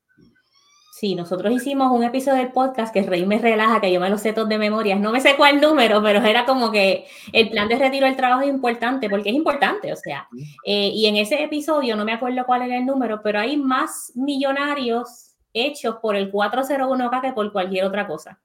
Sí, 0.95 1.15
nosotros 1.15 1.51
hicimos 1.51 1.91
un 1.91 2.05
episodio 2.05 2.43
del 2.43 2.53
podcast 2.53 2.93
que 2.93 3.03
Rey 3.03 3.25
me 3.25 3.39
relaja, 3.39 3.81
que 3.81 3.91
yo 3.91 3.99
me 3.99 4.11
lo 4.11 4.19
sé 4.19 4.35
de 4.35 4.59
memorias. 4.59 5.01
No 5.01 5.11
me 5.11 5.23
sé 5.23 5.37
cuál 5.39 5.59
número, 5.59 6.03
pero 6.03 6.23
era 6.23 6.45
como 6.45 6.71
que 6.71 7.07
el 7.33 7.49
plan 7.49 7.67
de 7.67 7.77
retiro 7.79 8.05
del 8.05 8.15
trabajo 8.15 8.43
es 8.43 8.49
importante, 8.49 9.09
porque 9.09 9.31
es 9.31 9.35
importante, 9.35 9.91
o 9.91 9.97
sea. 9.97 10.29
Eh, 10.67 10.91
y 10.93 11.07
en 11.07 11.17
ese 11.17 11.43
episodio, 11.43 11.97
no 11.97 12.05
me 12.05 12.13
acuerdo 12.13 12.45
cuál 12.45 12.61
era 12.61 12.77
el 12.77 12.85
número, 12.85 13.23
pero 13.23 13.41
hay 13.41 13.57
más 13.57 14.13
millonarios 14.15 15.35
hechos 15.55 15.97
por 16.03 16.15
el 16.15 16.31
401k 16.31 17.23
que 17.23 17.33
por 17.33 17.51
cualquier 17.53 17.87
otra 17.87 18.07
cosa. 18.07 18.39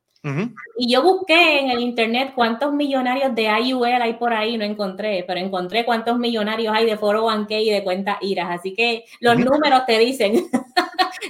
Y 0.78 0.92
yo 0.92 1.04
busqué 1.04 1.60
en 1.60 1.72
el 1.72 1.80
internet 1.80 2.34
cuántos 2.36 2.74
millonarios 2.74 3.34
de 3.34 3.50
IUL 3.62 4.02
hay 4.02 4.14
por 4.14 4.34
ahí, 4.34 4.58
no 4.58 4.66
encontré, 4.66 5.24
pero 5.28 5.40
encontré 5.40 5.86
cuántos 5.86 6.18
millonarios 6.18 6.74
hay 6.76 6.86
de 6.86 6.98
Foro 6.98 7.26
1 7.26 7.48
y 7.50 7.70
de 7.70 7.84
cuentas 7.84 8.18
IRAS. 8.22 8.60
Así 8.60 8.74
que 8.74 9.06
los 9.20 9.38
números 9.38 9.86
te 9.86 9.98
dicen, 10.00 10.34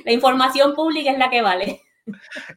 la 0.08 0.14
información 0.14 0.74
pública 0.74 1.12
es 1.12 1.18
la 1.18 1.30
que 1.30 1.42
vale. 1.42 1.82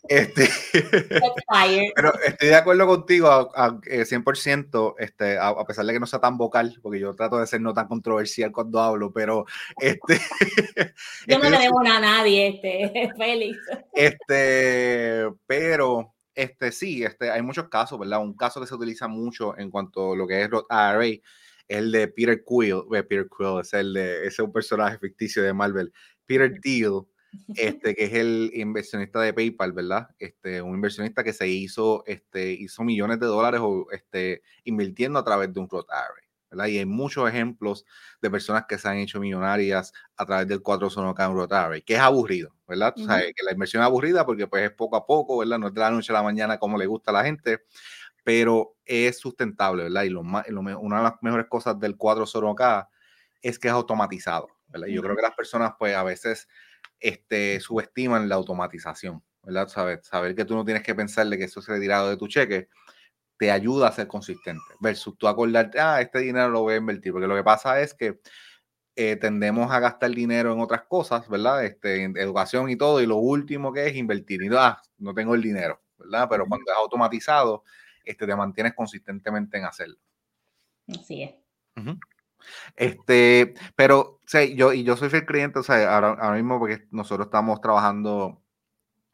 Este, 0.07 0.49
pero 1.97 2.12
estoy 2.25 2.49
de 2.49 2.54
acuerdo 2.54 2.87
contigo 2.87 3.26
a, 3.28 3.73
100%, 3.73 4.95
este, 5.00 5.37
a, 5.37 5.64
pesar 5.64 5.85
de 5.85 5.92
que 5.92 5.99
no 5.99 6.07
sea 6.07 6.21
tan 6.21 6.38
vocal, 6.38 6.78
porque 6.80 7.00
yo 7.00 7.16
trato 7.16 7.40
de 7.40 7.49
ser 7.49 7.61
no 7.61 7.75
tan 7.75 7.88
controversial 7.88 8.52
cuando 8.52 8.78
hablo, 8.78 9.12
pero 9.12 9.47
este, 9.80 10.21
yo 11.26 11.40
no 11.40 11.50
le 11.50 11.59
debo 11.59 11.83
nada 11.83 11.97
a 11.97 12.19
nadie, 12.19 12.61
este, 12.62 13.11
Félix. 13.19 13.59
Este, 13.92 15.28
pero 15.49 16.14
este, 16.37 16.71
sí, 16.71 17.02
este, 17.02 17.33
hay 17.33 17.42
muchos 17.42 17.69
casos, 17.69 17.99
¿verdad? 17.99 18.23
Un 18.23 18.37
caso 18.37 18.61
que 18.61 18.69
se 18.69 18.76
utiliza 18.76 19.09
mucho 19.09 19.59
en 19.59 19.73
cuanto 19.73 20.12
a 20.12 20.16
lo 20.16 20.28
que 20.28 20.40
es 20.40 20.49
IRA 20.49 21.04
es 21.04 21.21
el 21.66 21.90
de 21.90 22.07
Peter 22.07 22.45
Quill. 22.47 22.85
Peter 22.88 23.26
Quill 23.28 23.61
es 23.61 23.73
el 23.73 23.92
de, 23.92 24.19
ese 24.19 24.28
es 24.28 24.38
un 24.38 24.52
personaje 24.52 24.99
ficticio 24.99 25.42
de 25.42 25.52
Marvel. 25.52 25.92
Peter 26.30 26.61
Thiel, 26.61 27.00
este, 27.54 27.94
que 27.94 28.04
es 28.04 28.14
el 28.14 28.50
inversionista 28.54 29.20
de 29.20 29.32
PayPal, 29.32 29.72
¿verdad? 29.72 30.08
Este, 30.18 30.62
un 30.62 30.75
inversionista 30.75 31.25
que 31.25 31.32
se 31.32 31.49
hizo, 31.49 32.04
este, 32.06 32.52
hizo 32.52 32.84
millones 32.84 33.20
de 33.20 33.26
dólares 33.26 33.60
este, 33.92 34.42
invirtiendo 34.64 35.18
a 35.18 35.25
través 35.25 35.52
de 35.52 35.60
un 35.60 35.68
Roth 35.68 35.88
IRA. 35.88 36.30
¿verdad? 36.50 36.66
Y 36.66 36.78
hay 36.78 36.87
muchos 36.87 37.28
ejemplos 37.28 37.87
de 38.20 38.30
personas 38.30 38.64
que 38.68 38.76
se 38.76 38.88
han 38.88 38.96
hecho 38.96 39.20
millonarias 39.20 39.92
a 40.16 40.26
través 40.26 40.49
del 40.49 40.62
401k 40.62 41.32
Rotary, 41.32 41.82
que 41.82 41.94
es 41.94 42.00
aburrido, 42.00 42.54
¿verdad? 42.66 42.92
o 42.96 43.04
sea, 43.04 43.20
que 43.20 43.44
la 43.44 43.52
inversión 43.52 43.82
es 43.82 43.87
aburrida 43.87 44.26
porque 44.26 44.46
pues 44.46 44.64
es 44.64 44.72
poco 44.72 44.96
a 44.96 45.06
poco, 45.06 45.38
¿verdad? 45.38 45.58
No 45.58 45.68
es 45.68 45.75
de 45.75 45.80
la 45.80 45.90
noche 45.90 46.12
a 46.12 46.16
la 46.16 46.22
mañana 46.22 46.58
como 46.58 46.76
le 46.76 46.87
gusta 46.87 47.12
a 47.12 47.14
la 47.14 47.25
gente, 47.25 47.60
pero 48.25 48.76
es 48.84 49.18
sustentable, 49.18 49.84
¿verdad? 49.84 50.02
Y 50.02 50.10
lo 50.10 50.22
más, 50.22 50.46
una 50.49 50.99
de 50.99 51.02
las 51.04 51.14
mejores 51.22 51.46
cosas 51.46 51.78
del 51.78 51.96
401k 51.96 52.88
es 53.42 53.58
que 53.58 53.68
es 53.68 53.75
automatizado, 53.75 54.49
¿verdad? 54.68 54.88
Y 54.88 54.94
yo 54.94 55.02
creo 55.02 55.14
que 55.14 55.22
las 55.22 55.34
personas 55.34 55.75
pues 55.78 55.94
a 55.94 56.02
veces 56.02 56.49
este, 57.00 57.61
subestiman 57.61 58.28
la 58.28 58.37
automatización, 58.37 59.23
¿verdad? 59.42 59.69
Saber, 59.69 60.00
saber 60.04 60.35
que 60.35 60.45
tú 60.45 60.54
no 60.54 60.64
tienes 60.64 60.83
que 60.83 60.95
pensarle 60.95 61.38
que 61.38 61.45
eso 61.45 61.62
se 61.62 61.73
retirado 61.73 62.11
de 62.11 62.16
tu 62.16 62.28
cheque, 62.28 62.69
te 63.38 63.50
ayuda 63.50 63.88
a 63.88 63.92
ser 63.92 64.07
consistente, 64.07 64.62
versus 64.80 65.16
tú 65.16 65.26
acordarte, 65.26 65.80
ah, 65.80 66.00
este 66.00 66.19
dinero 66.21 66.50
lo 66.50 66.62
voy 66.62 66.75
a 66.75 66.76
invertir, 66.76 67.12
porque 67.12 67.26
lo 67.26 67.35
que 67.35 67.42
pasa 67.42 67.80
es 67.80 67.95
que 67.95 68.21
eh, 68.97 69.16
tendemos 69.16 69.73
a 69.73 69.80
gastar 69.80 70.11
dinero 70.11 70.52
en 70.52 70.61
otras 70.61 70.83
cosas, 70.83 71.26
¿verdad? 71.28 71.64
Este, 71.64 72.02
en 72.02 72.16
educación 72.19 72.69
y 72.69 72.76
todo, 72.76 73.00
y 73.00 73.07
lo 73.07 73.16
último 73.16 73.73
que 73.73 73.87
es 73.87 73.97
invertir. 73.97 74.42
Y 74.42 74.50
ah, 74.52 74.78
no 74.99 75.14
tengo 75.14 75.35
el 75.35 75.40
dinero, 75.40 75.80
¿verdad? 75.97 76.28
Pero 76.28 76.47
cuando 76.47 76.71
es 76.71 76.76
automatizado, 76.76 77.64
este, 78.04 78.26
te 78.26 78.37
mantienes 78.37 78.75
consistentemente 78.75 79.57
en 79.57 79.64
hacerlo. 79.64 79.97
Así 80.88 81.23
es. 81.23 81.35
Este, 82.76 83.54
pero, 83.76 84.20
sí, 84.26 84.54
yo, 84.56 84.73
y 84.73 84.85
yo 84.85 84.97
soy 84.97 85.11
fiel 85.11 85.26
cliente, 85.26 85.59
o 85.59 85.62
sea, 85.62 85.94
ahora, 85.94 86.32
mismo 86.32 86.59
porque 86.59 86.87
nosotros 86.90 87.26
estamos 87.26 87.61
trabajando 87.61 88.42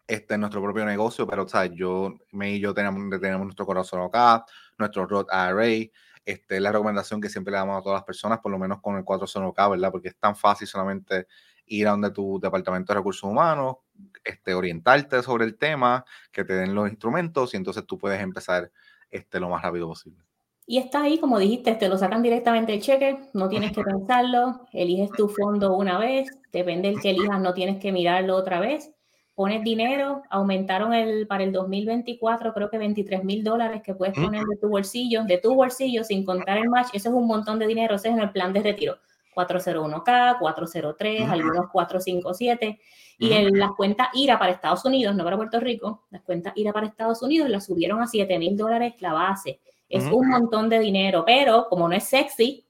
este, 0.07 0.35
en 0.35 0.41
nuestro 0.41 0.63
propio 0.63 0.85
negocio, 0.85 1.27
pero, 1.27 1.45
o 1.45 1.49
sea, 1.49 1.67
yo, 1.67 2.15
me 2.33 2.53
y 2.55 2.61
yo 2.61 2.75
tenemos, 2.75 3.21
tenemos 3.21 3.45
nuestro 3.47 3.67
corazón 3.67 4.03
acá, 4.03 4.45
nuestro 4.79 5.07
Road 5.07 5.27
Array, 5.31 5.93
este, 6.25 6.61
la 6.61 6.73
recomendación 6.73 7.21
que 7.21 7.29
siempre 7.29 7.53
le 7.53 7.59
damos 7.59 7.79
a 7.79 7.83
todas 7.83 7.99
las 7.99 8.05
personas, 8.05 8.41
por 8.41 8.53
lo 8.53 8.59
menos 8.59 8.81
con 8.81 8.97
el 8.97 9.05
401k, 9.05 9.71
¿verdad? 9.71 9.93
Porque 9.93 10.09
es 10.09 10.17
tan 10.19 10.37
fácil 10.37 10.67
solamente 10.67 11.29
ir 11.67 11.87
a 11.89 11.93
donde 11.93 12.11
tu 12.11 12.39
departamento 12.41 12.93
de 12.93 12.99
recursos 12.99 13.25
humanos, 13.25 13.77
este, 14.25 14.55
orientarte 14.55 15.23
sobre 15.23 15.45
el 15.45 15.57
tema, 15.57 16.05
que 16.33 16.45
te 16.45 16.55
den 16.55 16.75
los 16.75 16.89
instrumentos 16.89 17.55
y 17.55 17.57
entonces 17.57 17.87
tú 17.87 17.99
puedes 17.99 18.21
empezar 18.21 18.71
este, 19.11 19.41
lo 19.41 19.49
más 19.49 19.63
rápido 19.63 19.89
posible. 19.89 20.26
Y 20.67 20.79
está 20.79 21.03
ahí, 21.03 21.19
como 21.19 21.39
dijiste, 21.39 21.75
te 21.77 21.89
lo 21.89 21.97
sacan 21.97 22.23
directamente 22.23 22.75
el 22.75 22.83
cheque, 22.83 23.19
no 23.33 23.49
tienes 23.49 23.73
que 23.73 23.83
pensarlo, 23.83 24.67
eliges 24.73 25.11
tu 25.13 25.29
fondo 25.29 25.77
una 25.77 25.99
vez, 25.99 26.29
depende 26.53 26.89
del 26.89 27.01
que 27.01 27.11
elijas, 27.11 27.41
no 27.41 27.55
tienes 27.55 27.79
que 27.79 27.93
mirarlo 27.93 28.35
otra 28.35 28.59
vez 28.59 28.93
pones 29.37 29.63
dinero, 29.63 30.23
aumentaron 30.31 30.95
el, 30.95 31.27
para 31.27 31.45
el 31.45 31.53
2024 31.53 32.55
creo 32.55 32.71
que 32.71 32.79
23 32.79 33.23
mil 33.23 33.45
dólares 33.45 33.83
que 33.85 33.95
puedes 33.95 34.15
poner 34.15 34.43
de 34.45 34.57
tu 34.57 34.69
bolsillo, 34.69 35.25
de 35.25 35.37
tu 35.37 35.55
bolsillo 35.55 36.03
sin 36.05 36.25
contar 36.25 36.57
el 36.57 36.71
match, 36.71 36.89
eso 36.95 37.11
es 37.11 37.15
un 37.15 37.27
montón 37.27 37.59
de 37.59 37.67
dinero, 37.67 37.95
ese 37.95 38.09
es 38.09 38.15
en 38.15 38.21
el 38.21 38.31
plan 38.31 38.55
de 38.55 38.63
retiro. 38.63 38.97
401k, 39.35 40.39
403, 40.39 41.29
algunos 41.29 41.67
457. 41.71 42.81
Y 43.19 43.33
en 43.33 43.59
las 43.59 43.73
cuentas 43.73 44.09
IRA 44.15 44.39
para 44.39 44.53
Estados 44.53 44.83
Unidos, 44.87 45.15
no 45.15 45.25
para 45.25 45.37
Puerto 45.37 45.61
Rico, 45.61 46.07
las 46.09 46.23
cuentas 46.23 46.55
IRA 46.57 46.73
para 46.73 46.87
Estados 46.87 47.23
Unidos 47.23 47.51
las 47.51 47.67
subieron 47.67 48.01
a 48.01 48.07
7 48.07 48.39
mil 48.39 48.57
dólares 48.57 48.95
la 49.01 49.13
base. 49.13 49.61
Es 49.89 50.05
un 50.05 50.29
montón 50.29 50.69
de 50.69 50.79
dinero, 50.79 51.25
pero 51.25 51.69
como 51.69 51.89
no 51.89 51.95
es 51.95 52.05
sexy, 52.05 52.67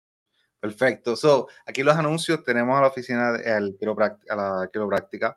Perfecto. 0.60 1.14
So, 1.14 1.48
aquí 1.66 1.82
los 1.82 1.94
anuncios 1.96 2.42
tenemos 2.42 2.78
a 2.78 2.80
la 2.80 2.87
oficina 2.88 3.32
de 3.32 3.60
la 3.60 3.70
quiropráctica. 4.72 5.37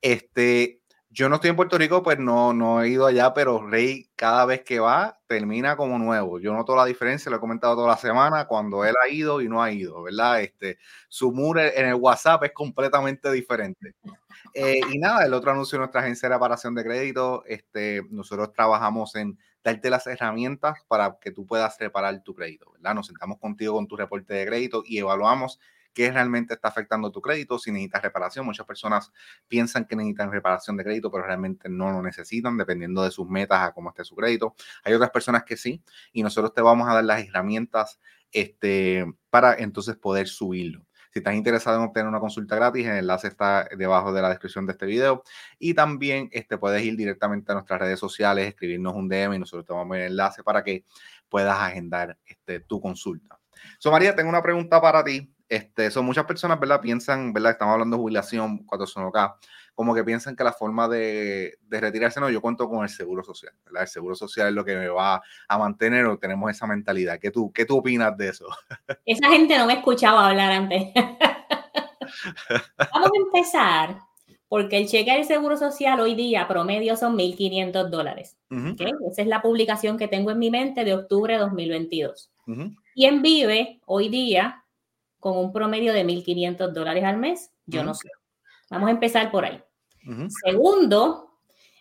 Este, 0.00 0.81
yo 1.12 1.28
no 1.28 1.34
estoy 1.34 1.50
en 1.50 1.56
Puerto 1.56 1.76
Rico, 1.76 2.02
pues 2.02 2.18
no, 2.18 2.54
no 2.54 2.80
he 2.80 2.88
ido 2.88 3.06
allá, 3.06 3.34
pero 3.34 3.66
Rey 3.66 4.10
cada 4.16 4.46
vez 4.46 4.62
que 4.62 4.80
va 4.80 5.20
termina 5.26 5.76
como 5.76 5.98
nuevo. 5.98 6.40
Yo 6.40 6.54
noto 6.54 6.74
la 6.74 6.86
diferencia, 6.86 7.28
lo 7.28 7.36
he 7.36 7.40
comentado 7.40 7.76
toda 7.76 7.88
la 7.88 7.98
semana, 7.98 8.46
cuando 8.46 8.82
él 8.86 8.94
ha 9.04 9.08
ido 9.10 9.42
y 9.42 9.48
no 9.48 9.62
ha 9.62 9.70
ido, 9.70 10.02
¿verdad? 10.02 10.40
Este, 10.40 10.78
su 11.08 11.30
muro 11.30 11.60
en 11.60 11.86
el 11.86 11.96
WhatsApp 11.96 12.44
es 12.44 12.52
completamente 12.52 13.30
diferente. 13.30 13.94
Eh, 14.54 14.80
y 14.90 14.98
nada, 14.98 15.26
el 15.26 15.34
otro 15.34 15.50
anuncio 15.50 15.76
de 15.76 15.80
nuestra 15.80 16.00
agencia 16.00 16.30
de 16.30 16.34
reparación 16.34 16.74
de 16.74 16.82
crédito, 16.82 17.44
este, 17.46 18.02
nosotros 18.10 18.50
trabajamos 18.54 19.14
en 19.14 19.38
darte 19.62 19.90
las 19.90 20.06
herramientas 20.06 20.78
para 20.88 21.18
que 21.20 21.30
tú 21.30 21.46
puedas 21.46 21.78
reparar 21.78 22.22
tu 22.22 22.34
crédito, 22.34 22.72
¿verdad? 22.72 22.94
Nos 22.94 23.08
sentamos 23.08 23.38
contigo 23.38 23.74
con 23.74 23.86
tu 23.86 23.96
reporte 23.96 24.32
de 24.32 24.46
crédito 24.46 24.82
y 24.84 24.98
evaluamos 24.98 25.60
qué 25.92 26.10
realmente 26.10 26.54
está 26.54 26.68
afectando 26.68 27.10
tu 27.10 27.20
crédito, 27.20 27.58
si 27.58 27.70
necesitas 27.70 28.02
reparación. 28.02 28.46
Muchas 28.46 28.66
personas 28.66 29.12
piensan 29.48 29.84
que 29.84 29.96
necesitan 29.96 30.30
reparación 30.30 30.76
de 30.76 30.84
crédito, 30.84 31.10
pero 31.10 31.24
realmente 31.24 31.68
no 31.68 31.90
lo 31.90 32.02
necesitan, 32.02 32.56
dependiendo 32.56 33.02
de 33.02 33.10
sus 33.10 33.28
metas, 33.28 33.60
a 33.62 33.72
cómo 33.72 33.90
esté 33.90 34.04
su 34.04 34.14
crédito. 34.14 34.54
Hay 34.84 34.94
otras 34.94 35.10
personas 35.10 35.44
que 35.44 35.56
sí, 35.56 35.82
y 36.12 36.22
nosotros 36.22 36.54
te 36.54 36.62
vamos 36.62 36.88
a 36.88 36.94
dar 36.94 37.04
las 37.04 37.26
herramientas 37.26 37.98
este, 38.30 39.04
para 39.30 39.54
entonces 39.54 39.96
poder 39.96 40.28
subirlo. 40.28 40.84
Si 41.12 41.18
estás 41.18 41.34
interesado 41.34 41.76
en 41.76 41.84
obtener 41.84 42.08
una 42.08 42.20
consulta 42.20 42.56
gratis, 42.56 42.86
el 42.86 42.96
enlace 42.96 43.28
está 43.28 43.68
debajo 43.76 44.14
de 44.14 44.22
la 44.22 44.30
descripción 44.30 44.64
de 44.64 44.72
este 44.72 44.86
video. 44.86 45.22
Y 45.58 45.74
también 45.74 46.30
este, 46.32 46.56
puedes 46.56 46.82
ir 46.82 46.96
directamente 46.96 47.52
a 47.52 47.54
nuestras 47.54 47.80
redes 47.80 48.00
sociales, 48.00 48.48
escribirnos 48.48 48.94
un 48.94 49.10
DM 49.10 49.34
y 49.34 49.38
nosotros 49.38 49.66
te 49.66 49.74
vamos 49.74 49.94
a 49.94 50.00
el 50.00 50.06
enlace 50.12 50.42
para 50.42 50.64
que 50.64 50.86
puedas 51.28 51.58
agendar 51.58 52.16
este, 52.24 52.60
tu 52.60 52.80
consulta. 52.80 53.38
So, 53.78 53.90
María, 53.90 54.14
tengo 54.14 54.30
una 54.30 54.42
pregunta 54.42 54.80
para 54.80 55.04
ti. 55.04 55.30
Este, 55.52 55.90
son 55.90 56.06
muchas 56.06 56.24
personas, 56.24 56.58
¿verdad? 56.58 56.80
Piensan, 56.80 57.34
¿verdad? 57.34 57.52
Estamos 57.52 57.74
hablando 57.74 57.98
de 57.98 58.00
jubilación, 58.00 58.64
cuando 58.64 58.86
son 58.86 59.04
acá, 59.04 59.36
como 59.74 59.94
que 59.94 60.02
piensan 60.02 60.34
que 60.34 60.42
la 60.42 60.54
forma 60.54 60.88
de, 60.88 61.58
de, 61.60 61.78
retirarse, 61.78 62.20
no, 62.20 62.30
yo 62.30 62.40
cuento 62.40 62.70
con 62.70 62.84
el 62.84 62.88
seguro 62.88 63.22
social, 63.22 63.52
¿verdad? 63.66 63.82
El 63.82 63.88
seguro 63.88 64.14
social 64.14 64.48
es 64.48 64.54
lo 64.54 64.64
que 64.64 64.74
me 64.74 64.88
va 64.88 65.20
a 65.46 65.58
mantener 65.58 66.06
o 66.06 66.18
tenemos 66.18 66.50
esa 66.50 66.66
mentalidad. 66.66 67.18
¿Qué 67.20 67.30
tú, 67.30 67.52
qué 67.52 67.66
tú 67.66 67.76
opinas 67.76 68.16
de 68.16 68.30
eso? 68.30 68.46
Esa 69.04 69.28
gente 69.28 69.58
no 69.58 69.66
me 69.66 69.74
escuchaba 69.74 70.30
hablar 70.30 70.52
antes. 70.52 70.88
Vamos 70.94 73.10
a 73.12 73.22
empezar 73.22 73.98
porque 74.48 74.78
el 74.78 74.88
cheque 74.88 75.12
del 75.12 75.26
seguro 75.26 75.58
social 75.58 76.00
hoy 76.00 76.14
día 76.14 76.48
promedio 76.48 76.96
son 76.96 77.14
1.500 77.18 77.90
dólares. 77.90 78.38
Esa 79.10 79.20
es 79.20 79.28
la 79.28 79.42
publicación 79.42 79.98
que 79.98 80.08
tengo 80.08 80.30
en 80.30 80.38
mi 80.38 80.50
mente 80.50 80.86
de 80.86 80.94
octubre 80.94 81.34
de 81.34 81.40
2022. 81.40 82.30
Y 82.94 83.04
en 83.04 83.20
Vive, 83.20 83.82
hoy 83.84 84.08
día, 84.08 84.61
con 85.22 85.38
un 85.38 85.52
promedio 85.52 85.92
de 85.92 86.04
1.500 86.04 86.72
dólares 86.72 87.04
al 87.04 87.16
mes? 87.16 87.52
Yo 87.64 87.84
no 87.84 87.94
sé. 87.94 88.08
Vamos 88.68 88.88
a 88.88 88.90
empezar 88.90 89.30
por 89.30 89.44
ahí. 89.44 89.62
Segundo, 90.44 91.38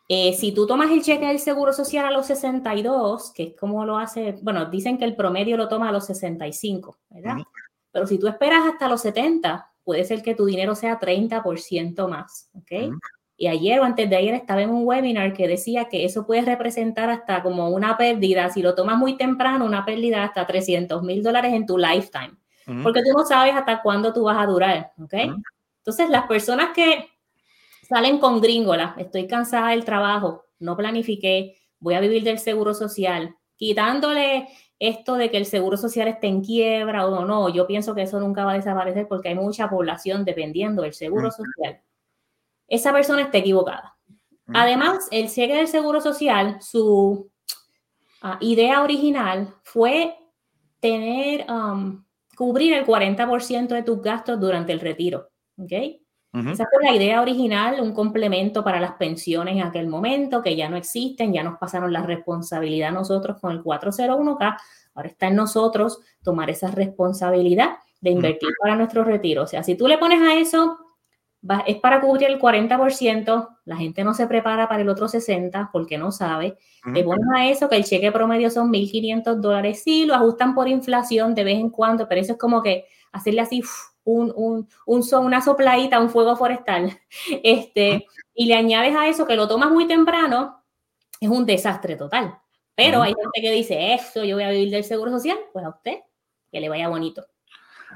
eh, 0.07 0.33
si 0.33 0.51
tú 0.51 0.67
tomas 0.67 0.91
el 0.91 1.01
cheque 1.01 1.25
del 1.25 1.39
Seguro 1.39 1.73
Social 1.73 2.05
a 2.05 2.11
los 2.11 2.27
62, 2.27 3.33
que 3.33 3.43
es 3.43 3.55
como 3.59 3.83
lo 3.83 3.97
hace, 3.97 4.37
bueno, 4.43 4.65
dicen 4.65 4.99
que 4.99 5.05
el 5.05 5.15
promedio 5.15 5.57
lo 5.57 5.67
toma 5.67 5.89
a 5.89 5.91
los 5.91 6.05
65, 6.05 6.99
¿verdad? 7.09 7.37
Pero 7.91 8.05
si 8.05 8.19
tú 8.19 8.27
esperas 8.27 8.61
hasta 8.71 8.87
los 8.87 9.01
70, 9.01 9.73
puede 9.83 10.03
ser 10.03 10.21
que 10.21 10.35
tu 10.35 10.45
dinero 10.45 10.75
sea 10.75 10.99
30% 10.99 12.07
más, 12.07 12.51
¿ok? 12.53 12.93
Y 13.37 13.47
ayer 13.47 13.79
o 13.79 13.83
antes 13.83 14.07
de 14.07 14.17
ayer 14.17 14.35
estaba 14.35 14.61
en 14.61 14.69
un 14.69 14.85
webinar 14.85 15.33
que 15.33 15.47
decía 15.47 15.85
que 15.85 16.05
eso 16.05 16.27
puede 16.27 16.43
representar 16.43 17.09
hasta 17.09 17.41
como 17.41 17.69
una 17.69 17.97
pérdida, 17.97 18.51
si 18.51 18.61
lo 18.61 18.75
tomas 18.75 18.99
muy 18.99 19.17
temprano, 19.17 19.65
una 19.65 19.83
pérdida 19.83 20.23
hasta 20.23 20.45
300 20.45 21.01
mil 21.01 21.23
dólares 21.23 21.53
en 21.55 21.65
tu 21.65 21.79
lifetime 21.79 22.40
porque 22.83 23.01
tú 23.01 23.17
no 23.17 23.25
sabes 23.25 23.55
hasta 23.55 23.81
cuándo 23.81 24.13
tú 24.13 24.23
vas 24.23 24.37
a 24.37 24.45
durar, 24.45 24.91
¿ok? 25.01 25.13
Entonces, 25.77 26.09
las 26.09 26.27
personas 26.27 26.69
que 26.75 27.09
salen 27.87 28.19
con 28.19 28.39
gringola, 28.41 28.95
estoy 28.97 29.27
cansada 29.27 29.69
del 29.69 29.83
trabajo, 29.83 30.45
no 30.59 30.77
planifiqué, 30.77 31.57
voy 31.79 31.95
a 31.95 31.99
vivir 31.99 32.23
del 32.23 32.39
seguro 32.39 32.73
social, 32.73 33.35
quitándole 33.55 34.47
esto 34.79 35.15
de 35.15 35.29
que 35.29 35.37
el 35.37 35.45
seguro 35.45 35.77
social 35.77 36.07
esté 36.07 36.27
en 36.27 36.41
quiebra 36.41 37.05
o 37.05 37.25
no, 37.25 37.49
yo 37.49 37.67
pienso 37.67 37.93
que 37.93 38.01
eso 38.01 38.19
nunca 38.19 38.45
va 38.45 38.53
a 38.53 38.55
desaparecer 38.55 39.07
porque 39.07 39.29
hay 39.29 39.35
mucha 39.35 39.69
población 39.69 40.25
dependiendo 40.25 40.81
del 40.81 40.93
seguro 40.93 41.29
social. 41.29 41.81
Esa 42.67 42.91
persona 42.91 43.21
está 43.21 43.37
equivocada. 43.37 43.95
Además, 44.53 45.07
el 45.11 45.29
cheque 45.29 45.55
del 45.55 45.67
seguro 45.67 46.01
social, 46.01 46.61
su 46.61 47.29
ah, 48.21 48.37
idea 48.41 48.81
original 48.81 49.53
fue 49.63 50.17
tener, 50.79 51.45
um, 51.49 52.03
cubrir 52.41 52.73
el 52.73 52.87
40% 52.87 53.67
de 53.67 53.83
tus 53.83 54.01
gastos 54.01 54.39
durante 54.39 54.71
el 54.73 54.79
retiro. 54.79 55.29
¿Ok? 55.59 55.71
Esa 55.71 56.65
fue 56.73 56.83
la 56.83 56.95
idea 56.95 57.21
original, 57.21 57.79
un 57.79 57.93
complemento 57.93 58.63
para 58.63 58.79
las 58.79 58.93
pensiones 58.93 59.57
en 59.57 59.61
aquel 59.61 59.87
momento, 59.87 60.41
que 60.41 60.55
ya 60.55 60.67
no 60.67 60.75
existen, 60.75 61.33
ya 61.33 61.43
nos 61.43 61.59
pasaron 61.59 61.93
la 61.93 62.01
responsabilidad 62.01 62.91
nosotros 62.91 63.37
con 63.39 63.51
el 63.51 63.61
401k, 63.61 64.57
ahora 64.95 65.07
está 65.07 65.27
en 65.27 65.35
nosotros 65.35 65.99
tomar 66.23 66.49
esa 66.49 66.71
responsabilidad 66.71 67.75
de 67.99 68.09
invertir 68.09 68.49
para 68.59 68.75
nuestro 68.75 69.03
retiro. 69.03 69.43
O 69.43 69.47
sea, 69.47 69.61
si 69.61 69.75
tú 69.75 69.87
le 69.87 69.99
pones 69.99 70.19
a 70.23 70.33
eso, 70.33 70.79
es 71.65 71.77
para 71.77 72.01
cubrir 72.01 72.29
el 72.29 72.39
40%, 72.39 73.57
la 73.65 73.75
gente 73.75 74.03
no 74.03 74.13
se 74.13 74.27
prepara 74.27 74.69
para 74.69 74.81
el 74.81 74.89
otro 74.89 75.07
60% 75.07 75.69
porque 75.71 75.97
no 75.97 76.11
sabe. 76.11 76.57
Le 76.85 77.03
pones 77.03 77.25
a 77.35 77.47
eso 77.47 77.69
que 77.69 77.75
el 77.75 77.83
cheque 77.83 78.11
promedio 78.11 78.49
son 78.49 78.71
1.500 78.71 79.35
dólares, 79.35 79.81
sí, 79.83 80.05
lo 80.05 80.13
ajustan 80.15 80.53
por 80.53 80.67
inflación 80.67 81.33
de 81.35 81.43
vez 81.43 81.59
en 81.59 81.69
cuando, 81.69 82.07
pero 82.07 82.21
eso 82.21 82.33
es 82.33 82.39
como 82.39 82.61
que 82.61 82.85
hacerle 83.11 83.41
así 83.41 83.63
un, 84.03 84.31
un, 84.35 84.67
un 84.85 85.03
una 85.13 85.41
sopladita, 85.41 85.99
un 85.99 86.09
fuego 86.09 86.35
forestal, 86.35 86.99
este, 87.43 88.07
y 88.33 88.45
le 88.45 88.55
añades 88.55 88.95
a 88.95 89.07
eso 89.07 89.25
que 89.25 89.35
lo 89.35 89.47
tomas 89.47 89.71
muy 89.71 89.87
temprano, 89.87 90.63
es 91.19 91.29
un 91.29 91.45
desastre 91.45 91.95
total. 91.95 92.37
Pero 92.73 93.01
hay 93.03 93.13
gente 93.13 93.41
que 93.41 93.51
dice, 93.51 93.93
eso, 93.93 94.23
yo 94.23 94.35
voy 94.35 94.43
a 94.43 94.49
vivir 94.49 94.71
del 94.71 94.83
seguro 94.83 95.11
social, 95.11 95.37
pues 95.53 95.63
a 95.65 95.69
usted, 95.69 95.99
que 96.51 96.59
le 96.59 96.69
vaya 96.69 96.87
bonito. 96.87 97.25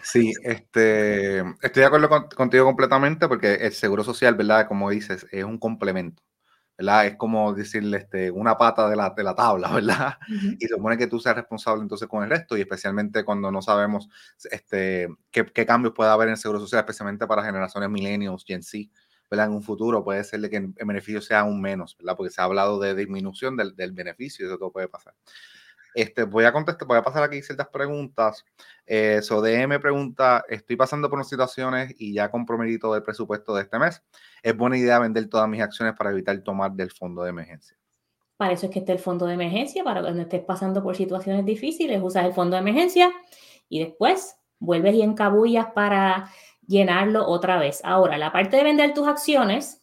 Sí, 0.04 0.34
este, 0.44 1.40
estoy 1.40 1.82
de 1.82 1.86
acuerdo 1.86 2.10
contigo 2.36 2.66
completamente 2.66 3.28
porque 3.28 3.56
el 3.56 3.74
seguro 3.74 4.04
social, 4.04 4.36
¿verdad? 4.36 4.68
Como 4.68 4.90
dices, 4.90 5.26
es 5.32 5.44
un 5.44 5.58
complemento. 5.58 6.22
¿verdad? 6.80 7.08
Es 7.08 7.18
como 7.18 7.54
decirle 7.54 7.98
este, 8.00 8.32
una 8.32 8.58
pata 8.58 8.90
de 8.90 8.96
la, 8.98 9.12
de 9.12 9.24
la 9.24 9.36
tabla, 9.36 9.70
¿verdad? 9.74 10.18
Y 10.60 10.68
se 10.68 10.76
supone 10.76 10.98
que 10.98 11.08
tú 11.08 11.20
seas 11.20 11.36
responsable 11.36 11.84
entonces 11.84 12.08
con 12.08 12.24
el 12.24 12.30
resto 12.30 12.58
y 12.58 12.62
especialmente 12.62 13.26
cuando 13.26 13.52
no 13.52 13.62
sabemos 13.64 14.10
este, 14.52 15.10
qué, 15.32 15.46
qué 15.46 15.66
cambios 15.66 15.94
puede 15.96 16.12
haber 16.12 16.30
en 16.30 16.34
el 16.34 16.38
Seguro 16.40 16.60
Social, 16.62 16.82
especialmente 16.82 17.28
para 17.28 17.44
generaciones 17.46 17.90
millennials, 17.90 18.46
Gen 18.46 18.64
Z, 18.64 18.90
¿verdad? 19.32 19.48
En 19.48 19.54
un 19.54 19.64
futuro 19.64 20.04
puede 20.04 20.24
ser 20.24 20.50
que 20.50 20.58
el 20.58 20.74
beneficio 20.88 21.22
sea 21.22 21.42
aún 21.42 21.62
menos, 21.62 21.98
¿verdad? 22.00 22.16
Porque 22.18 22.32
se 22.32 22.42
ha 22.42 22.46
hablado 22.46 22.80
de 22.80 22.96
disminución 22.96 23.58
del, 23.58 23.76
del 23.76 23.92
beneficio 23.94 24.46
y 24.46 24.50
eso 24.50 24.58
todo 24.60 24.72
puede 24.72 24.88
pasar. 24.90 25.16
Este, 25.96 26.24
voy 26.24 26.44
a 26.44 26.52
contestar, 26.52 26.86
voy 26.86 26.98
a 26.98 27.02
pasar 27.02 27.24
aquí 27.24 27.42
ciertas 27.42 27.70
preguntas. 27.70 28.44
Eh, 28.86 29.22
DM 29.22 29.80
pregunta, 29.80 30.44
estoy 30.50 30.76
pasando 30.76 31.10
por 31.10 31.18
unas 31.18 31.30
situaciones 31.30 31.96
y 31.98 32.14
ya 32.14 32.30
comprometido 32.30 32.94
el 32.98 33.02
presupuesto 33.02 33.56
de 33.56 33.62
este 33.64 33.80
mes. 33.80 34.04
¿Es 34.44 34.58
buena 34.58 34.78
idea 34.78 35.00
vender 35.00 35.30
todas 35.30 35.48
mis 35.48 35.62
acciones 35.62 35.96
para 35.98 36.12
evitar 36.12 36.38
tomar 36.42 36.74
del 36.74 36.92
fondo 36.92 37.24
de 37.24 37.30
emergencia? 37.30 37.78
Para 38.36 38.52
eso 38.52 38.66
es 38.66 38.74
que 38.74 38.80
esté 38.80 38.92
el 38.92 39.00
fondo 39.00 39.26
de 39.26 39.36
emergencia, 39.36 39.86
para 39.86 40.02
cuando 40.02 40.22
estés 40.22 40.44
pasando 40.44 40.84
por 40.84 40.98
situaciones 40.98 41.46
difíciles, 41.46 42.02
usas 42.04 42.26
el 42.26 42.34
fondo 42.34 42.58
de 42.58 42.62
emergencia 42.62 43.14
y 43.70 43.80
después 43.80 44.36
vuelves 44.60 44.96
y 44.96 45.02
encabullas 45.02 45.68
para 45.74 46.30
llenarlo 46.68 47.26
otra 47.26 47.58
vez. 47.58 47.80
Ahora, 47.86 48.18
la 48.18 48.34
parte 48.34 48.58
de 48.58 48.66
vender 48.66 48.94
tus 48.94 49.08
acciones, 49.08 49.82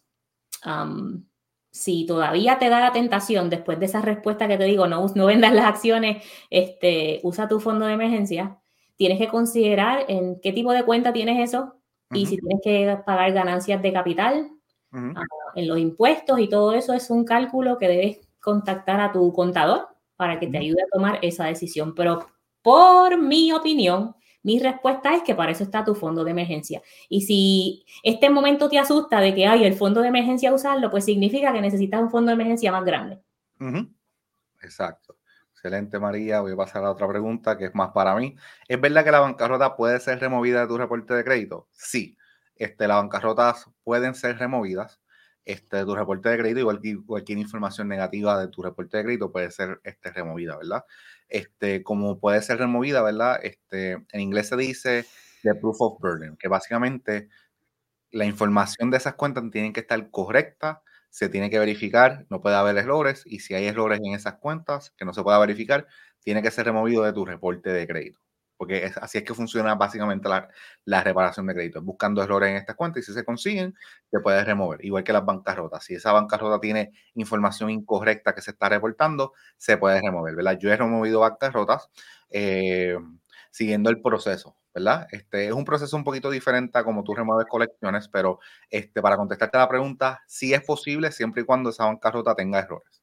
si 1.72 2.06
todavía 2.06 2.58
te 2.58 2.68
da 2.68 2.80
la 2.80 2.92
tentación 2.92 3.50
después 3.50 3.80
de 3.80 3.86
esa 3.86 4.02
respuesta 4.02 4.46
que 4.46 4.58
te 4.58 4.64
digo, 4.64 4.86
no, 4.86 5.06
no 5.14 5.26
vendas 5.26 5.52
las 5.54 5.64
acciones, 5.64 6.24
este, 6.50 7.20
usa 7.24 7.48
tu 7.48 7.58
fondo 7.60 7.86
de 7.86 7.94
emergencia, 7.94 8.58
tienes 8.96 9.18
que 9.18 9.28
considerar 9.28 10.04
en 10.08 10.38
qué 10.40 10.52
tipo 10.52 10.72
de 10.72 10.84
cuenta 10.84 11.12
tienes 11.12 11.48
eso 11.48 11.74
y 12.10 12.26
si 12.26 12.36
tienes 12.36 12.60
que 12.62 12.98
pagar 13.06 13.32
ganancias 13.32 13.80
de 13.80 13.92
capital 13.92 14.50
ah, 14.92 15.22
en 15.54 15.66
los 15.66 15.78
impuestos 15.78 16.38
y 16.40 16.48
todo 16.48 16.74
eso 16.74 16.92
es 16.92 17.08
un 17.08 17.24
cálculo 17.24 17.78
que 17.78 17.88
debes 17.88 18.20
contactar 18.38 19.00
a 19.00 19.10
tu 19.10 19.32
contador 19.32 19.88
para 20.16 20.38
que 20.38 20.46
te 20.46 20.58
ayude 20.58 20.82
a 20.82 20.94
tomar 20.94 21.18
esa 21.22 21.46
decisión. 21.46 21.94
Pero 21.94 22.26
por 22.60 23.18
mi 23.18 23.50
opinión, 23.52 24.14
mi 24.42 24.58
respuesta 24.58 25.14
es 25.14 25.22
que 25.22 25.34
para 25.34 25.52
eso 25.52 25.64
está 25.64 25.84
tu 25.84 25.94
fondo 25.94 26.24
de 26.24 26.32
emergencia. 26.32 26.82
Y 27.08 27.22
si 27.22 27.84
este 28.02 28.30
momento 28.30 28.68
te 28.68 28.78
asusta 28.78 29.20
de 29.20 29.34
que 29.34 29.46
hay 29.46 29.64
el 29.64 29.74
fondo 29.74 30.00
de 30.00 30.08
emergencia 30.08 30.52
usarlo, 30.52 30.90
pues 30.90 31.04
significa 31.04 31.52
que 31.52 31.60
necesitas 31.60 32.00
un 32.00 32.10
fondo 32.10 32.30
de 32.30 32.34
emergencia 32.34 32.72
más 32.72 32.84
grande. 32.84 33.20
Exacto. 34.62 35.16
Excelente, 35.52 36.00
María. 36.00 36.40
Voy 36.40 36.52
a 36.52 36.56
pasar 36.56 36.84
a 36.84 36.90
otra 36.90 37.06
pregunta 37.06 37.56
que 37.56 37.66
es 37.66 37.74
más 37.74 37.90
para 37.92 38.16
mí. 38.16 38.34
¿Es 38.66 38.80
verdad 38.80 39.04
que 39.04 39.12
la 39.12 39.20
bancarrota 39.20 39.76
puede 39.76 40.00
ser 40.00 40.18
removida 40.18 40.62
de 40.62 40.66
tu 40.66 40.76
reporte 40.76 41.14
de 41.14 41.22
crédito? 41.22 41.68
Sí. 41.70 42.18
Este, 42.56 42.88
las 42.88 42.96
bancarrotas 42.96 43.70
pueden 43.84 44.14
ser 44.14 44.38
removidas 44.38 45.00
este, 45.44 45.78
de 45.78 45.84
tu 45.84 45.94
reporte 45.94 46.28
de 46.28 46.38
crédito, 46.38 46.60
igual 46.60 46.80
cualquier 47.06 47.38
información 47.38 47.88
negativa 47.88 48.38
de 48.40 48.48
tu 48.48 48.62
reporte 48.62 48.96
de 48.96 49.04
crédito 49.04 49.32
puede 49.32 49.50
ser 49.50 49.80
este, 49.84 50.10
removida, 50.12 50.56
¿verdad? 50.56 50.84
Este, 51.32 51.82
como 51.82 52.20
puede 52.20 52.42
ser 52.42 52.58
removida, 52.58 53.02
¿verdad? 53.02 53.40
Este, 53.42 53.92
en 54.12 54.20
inglés 54.20 54.48
se 54.48 54.56
dice 54.56 55.06
the 55.42 55.54
proof 55.54 55.80
of 55.80 56.00
burden, 56.00 56.36
que 56.36 56.48
básicamente 56.48 57.28
la 58.10 58.26
información 58.26 58.90
de 58.90 58.98
esas 58.98 59.14
cuentas 59.14 59.44
tiene 59.50 59.72
que 59.72 59.80
estar 59.80 60.10
correcta, 60.10 60.82
se 61.10 61.28
tiene 61.28 61.50
que 61.50 61.58
verificar, 61.58 62.26
no 62.30 62.40
puede 62.42 62.56
haber 62.56 62.76
errores, 62.78 63.22
y 63.26 63.40
si 63.40 63.54
hay 63.54 63.66
errores 63.66 64.00
en 64.04 64.14
esas 64.14 64.34
cuentas 64.34 64.92
que 64.96 65.04
no 65.04 65.14
se 65.14 65.22
pueda 65.22 65.38
verificar, 65.38 65.86
tiene 66.20 66.42
que 66.42 66.50
ser 66.50 66.66
removido 66.66 67.04
de 67.04 67.12
tu 67.12 67.24
reporte 67.24 67.70
de 67.70 67.86
crédito 67.86 68.20
porque 68.62 68.92
así 69.00 69.18
es 69.18 69.24
que 69.24 69.34
funciona 69.34 69.74
básicamente 69.74 70.28
la, 70.28 70.48
la, 70.84 71.02
reparación 71.02 71.48
de 71.48 71.54
crédito, 71.54 71.82
buscando 71.82 72.22
errores 72.22 72.50
en 72.50 72.56
estas 72.58 72.76
cuentas 72.76 73.02
y 73.02 73.06
si 73.06 73.12
se 73.12 73.24
consiguen, 73.24 73.74
te 74.08 74.20
puedes 74.20 74.46
remover, 74.46 74.84
igual 74.84 75.02
que 75.02 75.12
las 75.12 75.24
bancarrotas. 75.24 75.82
Si 75.82 75.94
esa 75.96 76.12
bancarrota 76.12 76.60
tiene 76.60 76.92
información 77.14 77.70
incorrecta 77.70 78.36
que 78.36 78.40
se 78.40 78.52
está 78.52 78.68
reportando, 78.68 79.32
se 79.56 79.78
puede 79.78 80.00
remover, 80.00 80.36
¿verdad? 80.36 80.56
Yo 80.60 80.70
he 80.72 80.76
removido 80.76 81.18
bancarrotas 81.18 81.90
eh, 82.30 82.96
siguiendo 83.50 83.90
el 83.90 84.00
proceso, 84.00 84.56
¿verdad? 84.72 85.08
Este 85.10 85.48
es 85.48 85.52
un 85.52 85.64
proceso 85.64 85.96
un 85.96 86.04
poquito 86.04 86.30
diferente 86.30 86.78
a 86.78 86.84
como 86.84 87.02
tú 87.02 87.16
remueves 87.16 87.48
colecciones, 87.48 88.06
pero 88.06 88.38
este, 88.70 89.02
para 89.02 89.16
contestarte 89.16 89.58
la 89.58 89.68
pregunta, 89.68 90.22
sí 90.28 90.54
es 90.54 90.62
posible 90.62 91.10
siempre 91.10 91.42
y 91.42 91.44
cuando 91.44 91.70
esa 91.70 91.86
bancarrota 91.86 92.36
tenga 92.36 92.60
errores. 92.60 93.02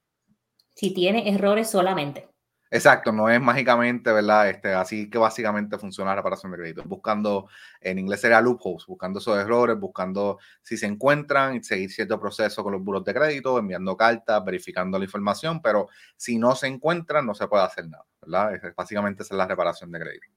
Si 0.74 0.93
tiene 0.93 1.28
errores 1.28 1.69
solamente. 1.69 2.29
Exacto, 2.72 3.12
no 3.12 3.28
es 3.30 3.42
mágicamente, 3.42 4.12
¿verdad? 4.12 4.48
Este, 4.48 4.74
así 4.74 5.10
que 5.10 5.18
básicamente 5.18 5.80
funciona 5.80 6.12
la 6.12 6.18
reparación 6.18 6.52
de 6.52 6.60
crédito. 6.60 6.84
Buscando, 6.86 7.48
en 7.82 7.98
inglés 7.98 8.22
sería 8.22 8.42
loopholes, 8.42 8.86
buscando 8.86 9.18
esos 9.18 9.40
errores, 9.40 9.80
buscando 9.80 10.38
si 10.62 10.78
se 10.78 10.86
encuentran 10.86 11.64
seguir 11.64 11.90
cierto 11.90 12.20
proceso 12.20 12.64
con 12.64 12.74
los 12.74 12.84
buros 12.84 13.04
de 13.04 13.14
crédito, 13.16 13.58
enviando 13.58 13.98
cartas, 13.98 14.46
verificando 14.46 15.00
la 15.00 15.06
información, 15.06 15.64
pero 15.64 15.88
si 16.16 16.38
no 16.38 16.54
se 16.56 16.68
encuentran, 16.68 17.26
no 17.26 17.34
se 17.34 17.48
puede 17.48 17.64
hacer 17.64 17.88
nada, 17.88 18.06
¿verdad? 18.22 18.54
Es, 18.54 18.76
básicamente 18.76 19.24
esa 19.24 19.34
es 19.34 19.38
la 19.40 19.48
reparación 19.48 19.92
de 19.92 20.00
crédito. 20.00 20.28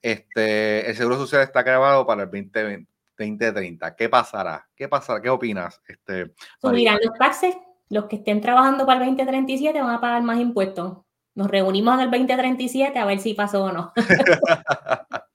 Este, 0.00 0.90
el 0.90 0.96
seguro 0.96 1.16
social 1.16 1.42
está 1.42 1.62
grabado 1.62 2.04
para 2.04 2.24
el 2.24 2.28
2020, 2.28 2.90
2030. 3.16 3.94
¿Qué 3.94 4.08
pasará? 4.08 4.68
¿Qué 4.74 4.88
pasará? 4.88 5.22
¿Qué 5.22 5.30
opinas? 5.30 5.80
Este, 5.86 6.34
pues 6.60 6.82
los 6.82 7.18
taxes, 7.20 7.54
los 7.88 8.06
que 8.06 8.16
estén 8.16 8.40
trabajando 8.40 8.84
para 8.84 9.04
el 9.04 9.10
2037 9.10 9.80
van 9.80 9.94
a 9.94 10.00
pagar 10.00 10.24
más 10.24 10.40
impuestos 10.40 11.04
nos 11.34 11.48
reunimos 11.48 11.94
en 11.94 12.00
el 12.00 12.10
2037 12.10 12.98
a 12.98 13.04
ver 13.04 13.18
si 13.18 13.34
pasó 13.34 13.64
o 13.64 13.72
no. 13.72 13.92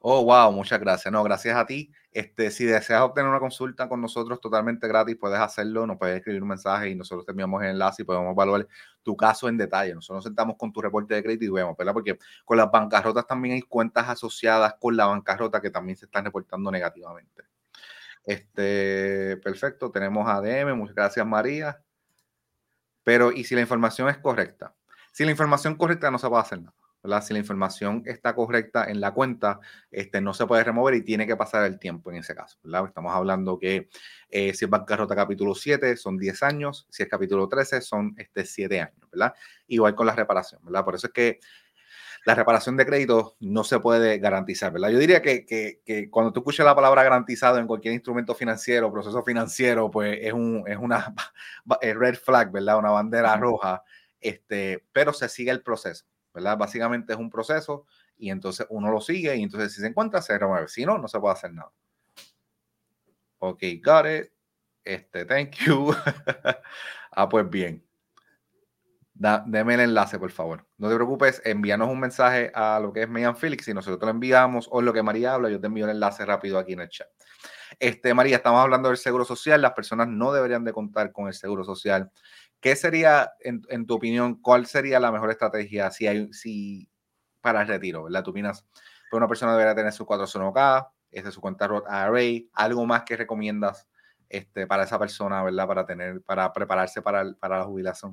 oh, 0.00 0.24
wow, 0.24 0.50
muchas 0.52 0.80
gracias. 0.80 1.12
No, 1.12 1.22
gracias 1.22 1.56
a 1.56 1.66
ti. 1.66 1.92
Este, 2.10 2.50
si 2.50 2.64
deseas 2.64 3.02
obtener 3.02 3.28
una 3.28 3.38
consulta 3.38 3.88
con 3.88 4.00
nosotros 4.00 4.40
totalmente 4.40 4.88
gratis, 4.88 5.16
puedes 5.20 5.38
hacerlo, 5.38 5.86
nos 5.86 5.98
puedes 5.98 6.16
escribir 6.16 6.42
un 6.42 6.48
mensaje 6.48 6.88
y 6.88 6.94
nosotros 6.94 7.26
te 7.26 7.32
enviamos 7.32 7.62
el 7.62 7.70
enlace 7.70 8.02
y 8.02 8.04
podemos 8.04 8.32
evaluar 8.32 8.66
tu 9.02 9.14
caso 9.14 9.48
en 9.48 9.58
detalle. 9.58 9.94
Nosotros 9.94 10.16
nos 10.16 10.24
sentamos 10.24 10.56
con 10.56 10.72
tu 10.72 10.80
reporte 10.80 11.14
de 11.14 11.22
crédito 11.22 11.44
y 11.44 11.50
vemos, 11.50 11.76
¿verdad? 11.76 11.92
Porque 11.92 12.18
con 12.44 12.56
las 12.56 12.70
bancarrotas 12.70 13.26
también 13.26 13.54
hay 13.54 13.62
cuentas 13.62 14.08
asociadas 14.08 14.74
con 14.80 14.96
la 14.96 15.06
bancarrota 15.06 15.60
que 15.60 15.70
también 15.70 15.96
se 15.96 16.06
están 16.06 16.24
reportando 16.24 16.70
negativamente. 16.70 17.44
Este, 18.24 19.36
perfecto, 19.38 19.90
tenemos 19.90 20.26
ADM, 20.28 20.76
muchas 20.76 20.94
gracias 20.94 21.26
María. 21.26 21.82
Pero, 23.04 23.32
¿y 23.32 23.44
si 23.44 23.54
la 23.54 23.62
información 23.62 24.08
es 24.08 24.18
correcta? 24.18 24.74
Si 25.12 25.24
la 25.24 25.30
información 25.30 25.76
correcta 25.76 26.10
no 26.10 26.18
se 26.18 26.28
puede 26.28 26.42
hacer 26.42 26.62
nada. 26.62 26.74
¿verdad? 27.02 27.22
Si 27.22 27.32
la 27.32 27.38
información 27.38 28.02
está 28.06 28.34
correcta 28.34 28.84
en 28.84 29.00
la 29.00 29.12
cuenta, 29.12 29.60
este, 29.90 30.20
no 30.20 30.34
se 30.34 30.46
puede 30.46 30.64
remover 30.64 30.94
y 30.94 31.02
tiene 31.02 31.26
que 31.26 31.36
pasar 31.36 31.64
el 31.64 31.78
tiempo 31.78 32.10
en 32.10 32.18
ese 32.18 32.34
caso. 32.34 32.58
¿verdad? 32.62 32.86
Estamos 32.86 33.14
hablando 33.14 33.58
que 33.58 33.88
eh, 34.30 34.52
si 34.54 34.64
es 34.64 34.70
bancarrota 34.70 35.14
capítulo 35.14 35.54
7 35.54 35.96
son 35.96 36.18
10 36.18 36.42
años, 36.42 36.86
si 36.90 37.02
es 37.02 37.08
capítulo 37.08 37.48
13 37.48 37.80
son 37.80 38.14
este, 38.18 38.44
7 38.44 38.80
años. 38.80 39.10
¿verdad? 39.12 39.34
Igual 39.68 39.94
con 39.94 40.06
la 40.06 40.14
reparación. 40.14 40.60
¿verdad? 40.64 40.84
Por 40.84 40.96
eso 40.96 41.06
es 41.06 41.12
que 41.12 41.40
la 42.24 42.34
reparación 42.34 42.76
de 42.76 42.84
crédito 42.84 43.36
no 43.40 43.62
se 43.64 43.78
puede 43.78 44.18
garantizar, 44.18 44.72
¿verdad? 44.72 44.90
Yo 44.90 44.98
diría 44.98 45.22
que, 45.22 45.46
que, 45.46 45.80
que, 45.84 46.10
cuando 46.10 46.32
tú 46.32 46.40
escuchas 46.40 46.66
la 46.66 46.74
palabra 46.74 47.04
garantizado 47.04 47.58
en 47.58 47.66
cualquier 47.66 47.94
instrumento 47.94 48.34
financiero, 48.34 48.92
proceso 48.92 49.22
financiero, 49.22 49.88
pues 49.90 50.18
es, 50.20 50.32
un, 50.32 50.64
es 50.66 50.76
una 50.76 51.14
red 51.80 52.16
flag, 52.16 52.50
¿verdad? 52.50 52.78
Una 52.78 52.90
bandera 52.90 53.36
roja 53.36 53.82
este, 54.20 54.86
pero 54.92 55.12
se 55.12 55.28
sigue 55.28 55.50
el 55.50 55.62
proceso. 55.62 56.06
¿verdad? 56.32 56.56
Básicamente 56.56 57.12
es 57.12 57.18
un 57.18 57.30
proceso 57.30 57.86
y 58.16 58.30
entonces 58.30 58.66
uno 58.70 58.90
lo 58.90 59.00
sigue 59.00 59.34
y 59.36 59.42
entonces 59.42 59.72
si 59.72 59.80
se 59.80 59.86
encuentra 59.86 60.22
se 60.22 60.38
remueve, 60.38 60.68
si 60.68 60.84
no, 60.84 60.98
no 60.98 61.08
se 61.08 61.18
puede 61.18 61.34
hacer 61.34 61.52
nada. 61.52 61.72
Ok, 63.38 63.62
got 63.82 64.06
it. 64.06 64.32
Este, 64.84 65.24
thank 65.24 65.52
you. 65.66 65.92
ah, 67.12 67.28
pues 67.28 67.48
bien. 67.48 67.84
Da, 69.12 69.42
deme 69.46 69.74
el 69.74 69.80
enlace, 69.80 70.18
por 70.18 70.30
favor. 70.30 70.64
No 70.76 70.88
te 70.88 70.94
preocupes, 70.94 71.42
envíanos 71.44 71.88
un 71.88 71.98
mensaje 71.98 72.52
a 72.54 72.78
lo 72.80 72.92
que 72.92 73.02
es 73.02 73.08
Megan 73.08 73.36
Felix 73.36 73.66
y 73.66 73.74
nosotros 73.74 74.00
lo 74.00 74.10
enviamos 74.10 74.68
o 74.70 74.80
lo 74.80 74.92
que 74.92 75.02
María 75.02 75.34
habla, 75.34 75.50
yo 75.50 75.60
te 75.60 75.66
envío 75.66 75.84
el 75.86 75.90
enlace 75.90 76.24
rápido 76.24 76.58
aquí 76.58 76.74
en 76.74 76.80
el 76.80 76.88
chat. 76.88 77.08
Este, 77.78 78.14
María, 78.14 78.36
estamos 78.36 78.60
hablando 78.60 78.88
del 78.88 78.96
seguro 78.96 79.24
social. 79.24 79.60
Las 79.60 79.72
personas 79.72 80.08
no 80.08 80.32
deberían 80.32 80.64
de 80.64 80.72
contar 80.72 81.12
con 81.12 81.26
el 81.26 81.34
seguro 81.34 81.64
social. 81.64 82.10
¿Qué 82.60 82.74
sería, 82.74 83.32
en, 83.40 83.86
tu 83.86 83.94
opinión, 83.94 84.40
cuál 84.40 84.66
sería 84.66 84.98
la 84.98 85.12
mejor 85.12 85.30
estrategia 85.30 85.90
si 85.90 86.06
hay, 86.06 86.32
si 86.32 86.88
para 87.40 87.62
el 87.62 87.68
retiro? 87.68 88.04
¿Verdad? 88.04 88.24
¿Tú 88.24 88.30
opinas 88.30 88.66
que 89.10 89.16
una 89.16 89.28
persona 89.28 89.52
debería 89.52 89.74
tener 89.74 89.92
su 89.92 90.04
401k, 90.04 90.88
este, 91.10 91.30
su 91.30 91.40
cuenta 91.40 91.68
Roth 91.68 91.86
IRA, 91.86 92.48
algo 92.52 92.84
más 92.84 93.04
que 93.04 93.16
recomiendas 93.16 93.88
este, 94.28 94.66
para 94.66 94.82
esa 94.82 94.98
persona, 94.98 95.42
¿verdad? 95.42 95.66
Para 95.66 95.86
tener, 95.86 96.20
para 96.22 96.52
prepararse 96.52 97.00
para, 97.00 97.32
para 97.38 97.58
la 97.58 97.64
jubilación. 97.64 98.12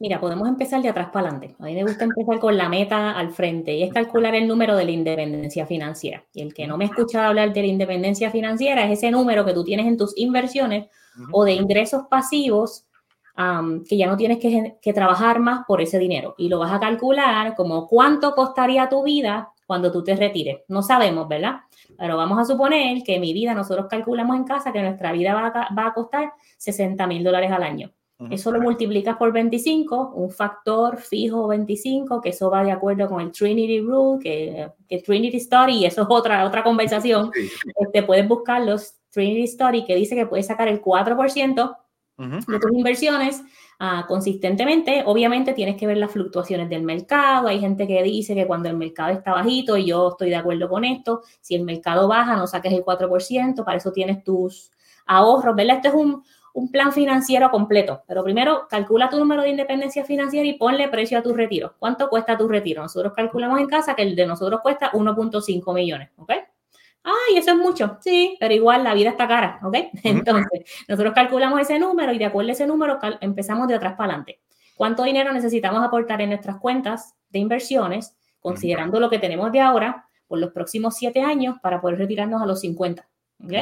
Mira, 0.00 0.18
podemos 0.18 0.48
empezar 0.48 0.82
de 0.82 0.88
atrás 0.88 1.10
para 1.12 1.28
adelante. 1.28 1.54
A 1.58 1.64
mí 1.64 1.74
me 1.74 1.84
gusta 1.84 2.04
empezar 2.04 2.40
con 2.40 2.56
la 2.56 2.68
meta 2.68 3.12
al 3.12 3.30
frente 3.30 3.74
y 3.74 3.82
es 3.82 3.92
calcular 3.92 4.34
el 4.34 4.48
número 4.48 4.76
de 4.76 4.84
la 4.84 4.90
independencia 4.90 5.66
financiera. 5.66 6.24
Y 6.32 6.42
el 6.42 6.54
que 6.54 6.66
no 6.66 6.76
me 6.76 6.84
ha 6.84 6.88
escuchado 6.88 7.26
hablar 7.26 7.52
de 7.52 7.60
la 7.60 7.66
independencia 7.66 8.30
financiera 8.30 8.84
es 8.84 8.98
ese 8.98 9.10
número 9.10 9.44
que 9.44 9.52
tú 9.52 9.62
tienes 9.62 9.86
en 9.86 9.96
tus 9.96 10.16
inversiones 10.16 10.88
o 11.30 11.44
de 11.44 11.52
ingresos 11.52 12.04
pasivos 12.10 12.86
que 13.88 13.96
ya 13.96 14.06
no 14.06 14.16
tienes 14.16 14.38
que, 14.38 14.76
que, 14.80 14.92
trabajar 14.92 15.40
más 15.40 15.64
por 15.66 15.80
ese 15.80 15.98
dinero. 15.98 16.34
Y 16.38 16.48
lo 16.48 16.58
vas 16.58 16.72
a 16.72 16.80
calcular 16.80 17.54
como 17.54 17.86
cuánto 17.86 18.34
costaría 18.34 18.88
tu 18.88 19.02
vida 19.02 19.50
cuando 19.66 19.90
tú 19.90 20.04
te 20.04 20.14
retires. 20.14 20.60
No 20.68 20.82
sabemos, 20.82 21.28
¿verdad? 21.28 21.60
Pero 21.98 22.16
vamos 22.16 22.38
a 22.38 22.44
suponer 22.44 23.02
que 23.02 23.18
mi 23.18 23.32
vida, 23.32 23.54
nosotros 23.54 23.86
calculamos 23.88 24.36
en 24.36 24.44
casa 24.44 24.72
que 24.72 24.82
nuestra 24.82 25.12
vida 25.12 25.34
va 25.34 25.46
a, 25.46 25.74
va 25.74 25.86
a 25.86 25.94
costar 25.94 26.32
60 26.58 27.06
mil 27.06 27.24
dólares 27.24 27.50
al 27.50 27.62
año. 27.62 27.92
Eso 28.30 28.52
lo 28.52 28.60
multiplicas 28.60 29.16
por 29.16 29.32
25, 29.32 30.12
un 30.14 30.30
factor 30.30 30.98
fijo 30.98 31.48
25, 31.48 32.20
que 32.20 32.28
eso 32.28 32.50
va 32.50 32.62
de 32.62 32.70
acuerdo 32.70 33.08
con 33.08 33.20
el 33.20 33.32
Trinity 33.32 33.80
Rule, 33.80 34.22
que, 34.22 34.70
que 34.88 34.98
Trinity 35.00 35.38
Story, 35.38 35.78
y 35.78 35.86
eso 35.86 36.02
es 36.02 36.08
otra, 36.08 36.44
otra 36.46 36.62
conversación. 36.62 37.30
te 37.32 37.50
este, 37.80 38.02
puedes 38.04 38.28
buscar 38.28 38.62
los 38.62 38.94
Trinity 39.10 39.44
Story, 39.44 39.84
que 39.84 39.96
dice 39.96 40.14
que 40.14 40.26
puedes 40.26 40.46
sacar 40.46 40.68
el 40.68 40.80
4% 40.80 41.76
de 42.30 42.58
tus 42.58 42.72
inversiones 42.72 43.42
uh, 43.80 44.06
consistentemente. 44.06 45.02
Obviamente 45.06 45.52
tienes 45.52 45.76
que 45.76 45.86
ver 45.86 45.96
las 45.96 46.10
fluctuaciones 46.10 46.68
del 46.68 46.82
mercado. 46.82 47.48
Hay 47.48 47.60
gente 47.60 47.86
que 47.86 48.02
dice 48.02 48.34
que 48.34 48.46
cuando 48.46 48.68
el 48.68 48.76
mercado 48.76 49.12
está 49.12 49.32
bajito, 49.32 49.76
y 49.76 49.86
yo 49.86 50.10
estoy 50.10 50.30
de 50.30 50.36
acuerdo 50.36 50.68
con 50.68 50.84
esto, 50.84 51.22
si 51.40 51.54
el 51.54 51.64
mercado 51.64 52.08
baja, 52.08 52.36
no 52.36 52.46
saques 52.46 52.72
el 52.72 52.84
4%, 52.84 53.64
para 53.64 53.78
eso 53.78 53.92
tienes 53.92 54.22
tus 54.24 54.70
ahorros, 55.06 55.56
¿verdad? 55.56 55.76
Esto 55.76 55.88
es 55.88 55.94
un, 55.94 56.22
un 56.54 56.70
plan 56.70 56.92
financiero 56.92 57.50
completo. 57.50 58.02
Pero 58.06 58.22
primero, 58.22 58.66
calcula 58.68 59.08
tu 59.08 59.18
número 59.18 59.42
de 59.42 59.50
independencia 59.50 60.04
financiera 60.04 60.46
y 60.46 60.54
ponle 60.54 60.88
precio 60.88 61.18
a 61.18 61.22
tu 61.22 61.34
retiro. 61.34 61.74
¿Cuánto 61.78 62.08
cuesta 62.08 62.36
tu 62.36 62.48
retiro? 62.48 62.82
Nosotros 62.82 63.12
calculamos 63.14 63.60
en 63.60 63.66
casa 63.66 63.94
que 63.94 64.02
el 64.02 64.14
de 64.14 64.26
nosotros 64.26 64.60
cuesta 64.62 64.90
1.5 64.92 65.74
millones, 65.74 66.10
¿ok? 66.16 66.32
Ay, 67.04 67.36
eso 67.36 67.50
es 67.50 67.56
mucho, 67.56 67.98
sí, 68.00 68.36
pero 68.38 68.54
igual 68.54 68.84
la 68.84 68.94
vida 68.94 69.10
está 69.10 69.26
cara, 69.26 69.58
¿ok? 69.62 69.76
Entonces, 70.04 70.84
nosotros 70.88 71.14
calculamos 71.14 71.60
ese 71.60 71.78
número 71.78 72.12
y 72.12 72.18
de 72.18 72.26
acuerdo 72.26 72.50
a 72.50 72.52
ese 72.52 72.66
número 72.66 72.98
empezamos 73.20 73.66
de 73.68 73.74
atrás 73.74 73.94
para 73.94 74.10
adelante. 74.14 74.40
¿Cuánto 74.76 75.02
dinero 75.02 75.32
necesitamos 75.32 75.84
aportar 75.84 76.20
en 76.22 76.30
nuestras 76.30 76.58
cuentas 76.58 77.14
de 77.30 77.40
inversiones, 77.40 78.16
considerando 78.40 79.00
lo 79.00 79.10
que 79.10 79.18
tenemos 79.18 79.50
de 79.52 79.60
ahora, 79.60 80.08
por 80.26 80.38
los 80.38 80.50
próximos 80.52 80.96
siete 80.96 81.20
años 81.20 81.56
para 81.62 81.80
poder 81.80 81.98
retirarnos 81.98 82.40
a 82.40 82.46
los 82.46 82.60
50? 82.60 83.06
¿Ok? 83.44 83.52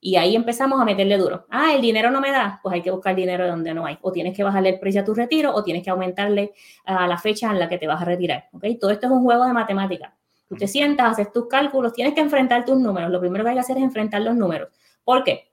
Y 0.00 0.16
ahí 0.16 0.34
empezamos 0.34 0.80
a 0.80 0.84
meterle 0.84 1.18
duro. 1.18 1.46
Ah, 1.50 1.74
el 1.74 1.80
dinero 1.80 2.10
no 2.10 2.20
me 2.20 2.30
da, 2.30 2.58
pues 2.62 2.74
hay 2.74 2.82
que 2.82 2.90
buscar 2.90 3.14
dinero 3.14 3.46
donde 3.46 3.74
no 3.74 3.84
hay. 3.86 3.98
O 4.02 4.12
tienes 4.12 4.34
que 4.34 4.42
bajarle 4.42 4.70
el 4.70 4.78
precio 4.78 5.02
a 5.02 5.04
tu 5.04 5.14
retiro 5.14 5.54
o 5.54 5.62
tienes 5.62 5.82
que 5.82 5.90
aumentarle 5.90 6.52
a 6.84 7.06
la 7.06 7.18
fecha 7.18 7.50
en 7.50 7.58
la 7.58 7.68
que 7.68 7.78
te 7.78 7.86
vas 7.86 8.00
a 8.00 8.04
retirar. 8.04 8.48
¿ok? 8.52 8.64
Todo 8.80 8.90
esto 8.90 9.06
es 9.06 9.12
un 9.12 9.22
juego 9.22 9.44
de 9.46 9.52
matemáticas. 9.52 10.12
Tú 10.50 10.56
te 10.56 10.66
sientas, 10.66 11.12
haces 11.12 11.30
tus 11.32 11.46
cálculos, 11.46 11.92
tienes 11.92 12.12
que 12.12 12.20
enfrentar 12.20 12.64
tus 12.64 12.76
números. 12.76 13.08
Lo 13.08 13.20
primero 13.20 13.44
que 13.44 13.50
hay 13.50 13.54
que 13.54 13.60
hacer 13.60 13.76
es 13.76 13.84
enfrentar 13.84 14.20
los 14.22 14.34
números. 14.34 14.68
¿Por 15.04 15.22
qué? 15.22 15.52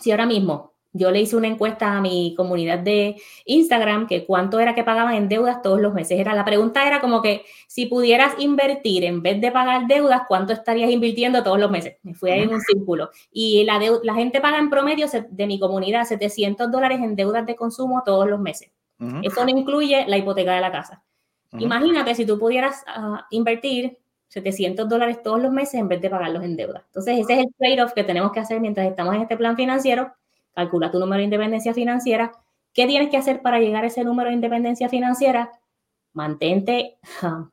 Si 0.00 0.10
ahora 0.10 0.26
mismo 0.26 0.72
yo 0.92 1.12
le 1.12 1.20
hice 1.20 1.36
una 1.36 1.46
encuesta 1.46 1.96
a 1.96 2.00
mi 2.00 2.34
comunidad 2.36 2.80
de 2.80 3.22
Instagram 3.44 4.08
que 4.08 4.26
cuánto 4.26 4.58
era 4.58 4.74
que 4.74 4.82
pagaban 4.82 5.14
en 5.14 5.28
deudas 5.28 5.62
todos 5.62 5.80
los 5.80 5.94
meses. 5.94 6.18
Era, 6.18 6.34
la 6.34 6.44
pregunta 6.44 6.84
era 6.84 7.00
como 7.00 7.22
que 7.22 7.44
si 7.68 7.86
pudieras 7.86 8.34
invertir 8.40 9.04
en 9.04 9.22
vez 9.22 9.40
de 9.40 9.52
pagar 9.52 9.86
deudas, 9.86 10.22
¿cuánto 10.26 10.52
estarías 10.52 10.90
invirtiendo 10.90 11.44
todos 11.44 11.60
los 11.60 11.70
meses? 11.70 11.98
Me 12.02 12.12
fui 12.12 12.32
ahí 12.32 12.42
en 12.42 12.52
un 12.52 12.60
círculo. 12.60 13.10
Y 13.30 13.62
la, 13.62 13.80
la 14.02 14.14
gente 14.14 14.40
paga 14.40 14.58
en 14.58 14.70
promedio 14.70 15.06
de 15.30 15.46
mi 15.46 15.60
comunidad 15.60 16.04
700 16.04 16.68
dólares 16.68 16.98
en 17.00 17.14
deudas 17.14 17.46
de 17.46 17.54
consumo 17.54 18.02
todos 18.04 18.28
los 18.28 18.40
meses. 18.40 18.72
Eso 19.22 19.44
no 19.44 19.50
incluye 19.50 20.04
la 20.08 20.18
hipoteca 20.18 20.52
de 20.52 20.60
la 20.60 20.72
casa. 20.72 21.04
Imagínate 21.52 22.14
si 22.16 22.26
tú 22.26 22.40
pudieras 22.40 22.82
ah, 22.88 23.26
invertir 23.30 23.98
700 24.32 24.88
dólares 24.88 25.22
todos 25.22 25.40
los 25.40 25.52
meses 25.52 25.74
en 25.74 25.88
vez 25.88 26.00
de 26.00 26.10
pagarlos 26.10 26.42
en 26.42 26.56
deuda. 26.56 26.82
Entonces, 26.86 27.18
ese 27.18 27.34
es 27.34 27.38
el 27.40 27.54
trade-off 27.58 27.92
que 27.92 28.04
tenemos 28.04 28.32
que 28.32 28.40
hacer 28.40 28.60
mientras 28.60 28.86
estamos 28.86 29.14
en 29.14 29.22
este 29.22 29.36
plan 29.36 29.56
financiero 29.56 30.12
calcula 30.54 30.90
tu 30.90 30.98
número 30.98 31.18
de 31.18 31.24
independencia 31.24 31.74
financiera. 31.74 32.32
¿Qué 32.72 32.86
tienes 32.86 33.10
que 33.10 33.16
hacer 33.16 33.42
para 33.42 33.58
llegar 33.58 33.84
a 33.84 33.88
ese 33.88 34.04
número 34.04 34.28
de 34.28 34.34
independencia 34.34 34.88
financiera? 34.88 35.50
Mantente 36.12 36.98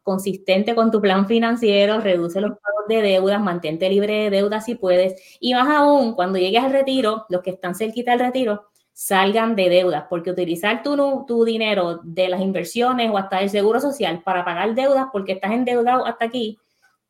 consistente 0.04 0.76
con 0.76 0.92
tu 0.92 1.02
plan 1.02 1.28
financiero, 1.28 2.00
reduce 2.00 2.42
los 2.42 2.52
pagos 2.52 2.88
de 2.88 3.02
deudas, 3.02 3.42
mantente 3.42 3.90
libre 3.90 4.24
de 4.24 4.30
deudas 4.30 4.66
si 4.66 4.76
puedes. 4.76 5.38
Y 5.40 5.54
más 5.54 5.70
aún, 5.70 6.14
cuando 6.14 6.40
llegues 6.40 6.64
al 6.64 6.72
retiro, 6.72 7.26
los 7.30 7.42
que 7.42 7.52
están 7.52 7.76
cerquita 7.76 8.12
del 8.12 8.20
retiro, 8.20 8.66
salgan 8.92 9.56
de 9.56 9.70
deudas, 9.70 10.06
porque 10.10 10.32
utilizar 10.32 10.84
tu, 10.84 11.26
tu 11.26 11.46
dinero 11.46 12.02
de 12.04 12.28
las 12.28 12.42
inversiones 12.42 13.10
o 13.10 13.18
hasta 13.18 13.40
el 13.42 13.50
seguro 13.50 13.80
social 13.80 14.22
para 14.24 14.44
pagar 14.44 14.76
deudas 14.76 15.08
porque 15.14 15.34
estás 15.34 15.52
endeudado 15.52 16.06
hasta 16.06 16.26
aquí, 16.26 16.60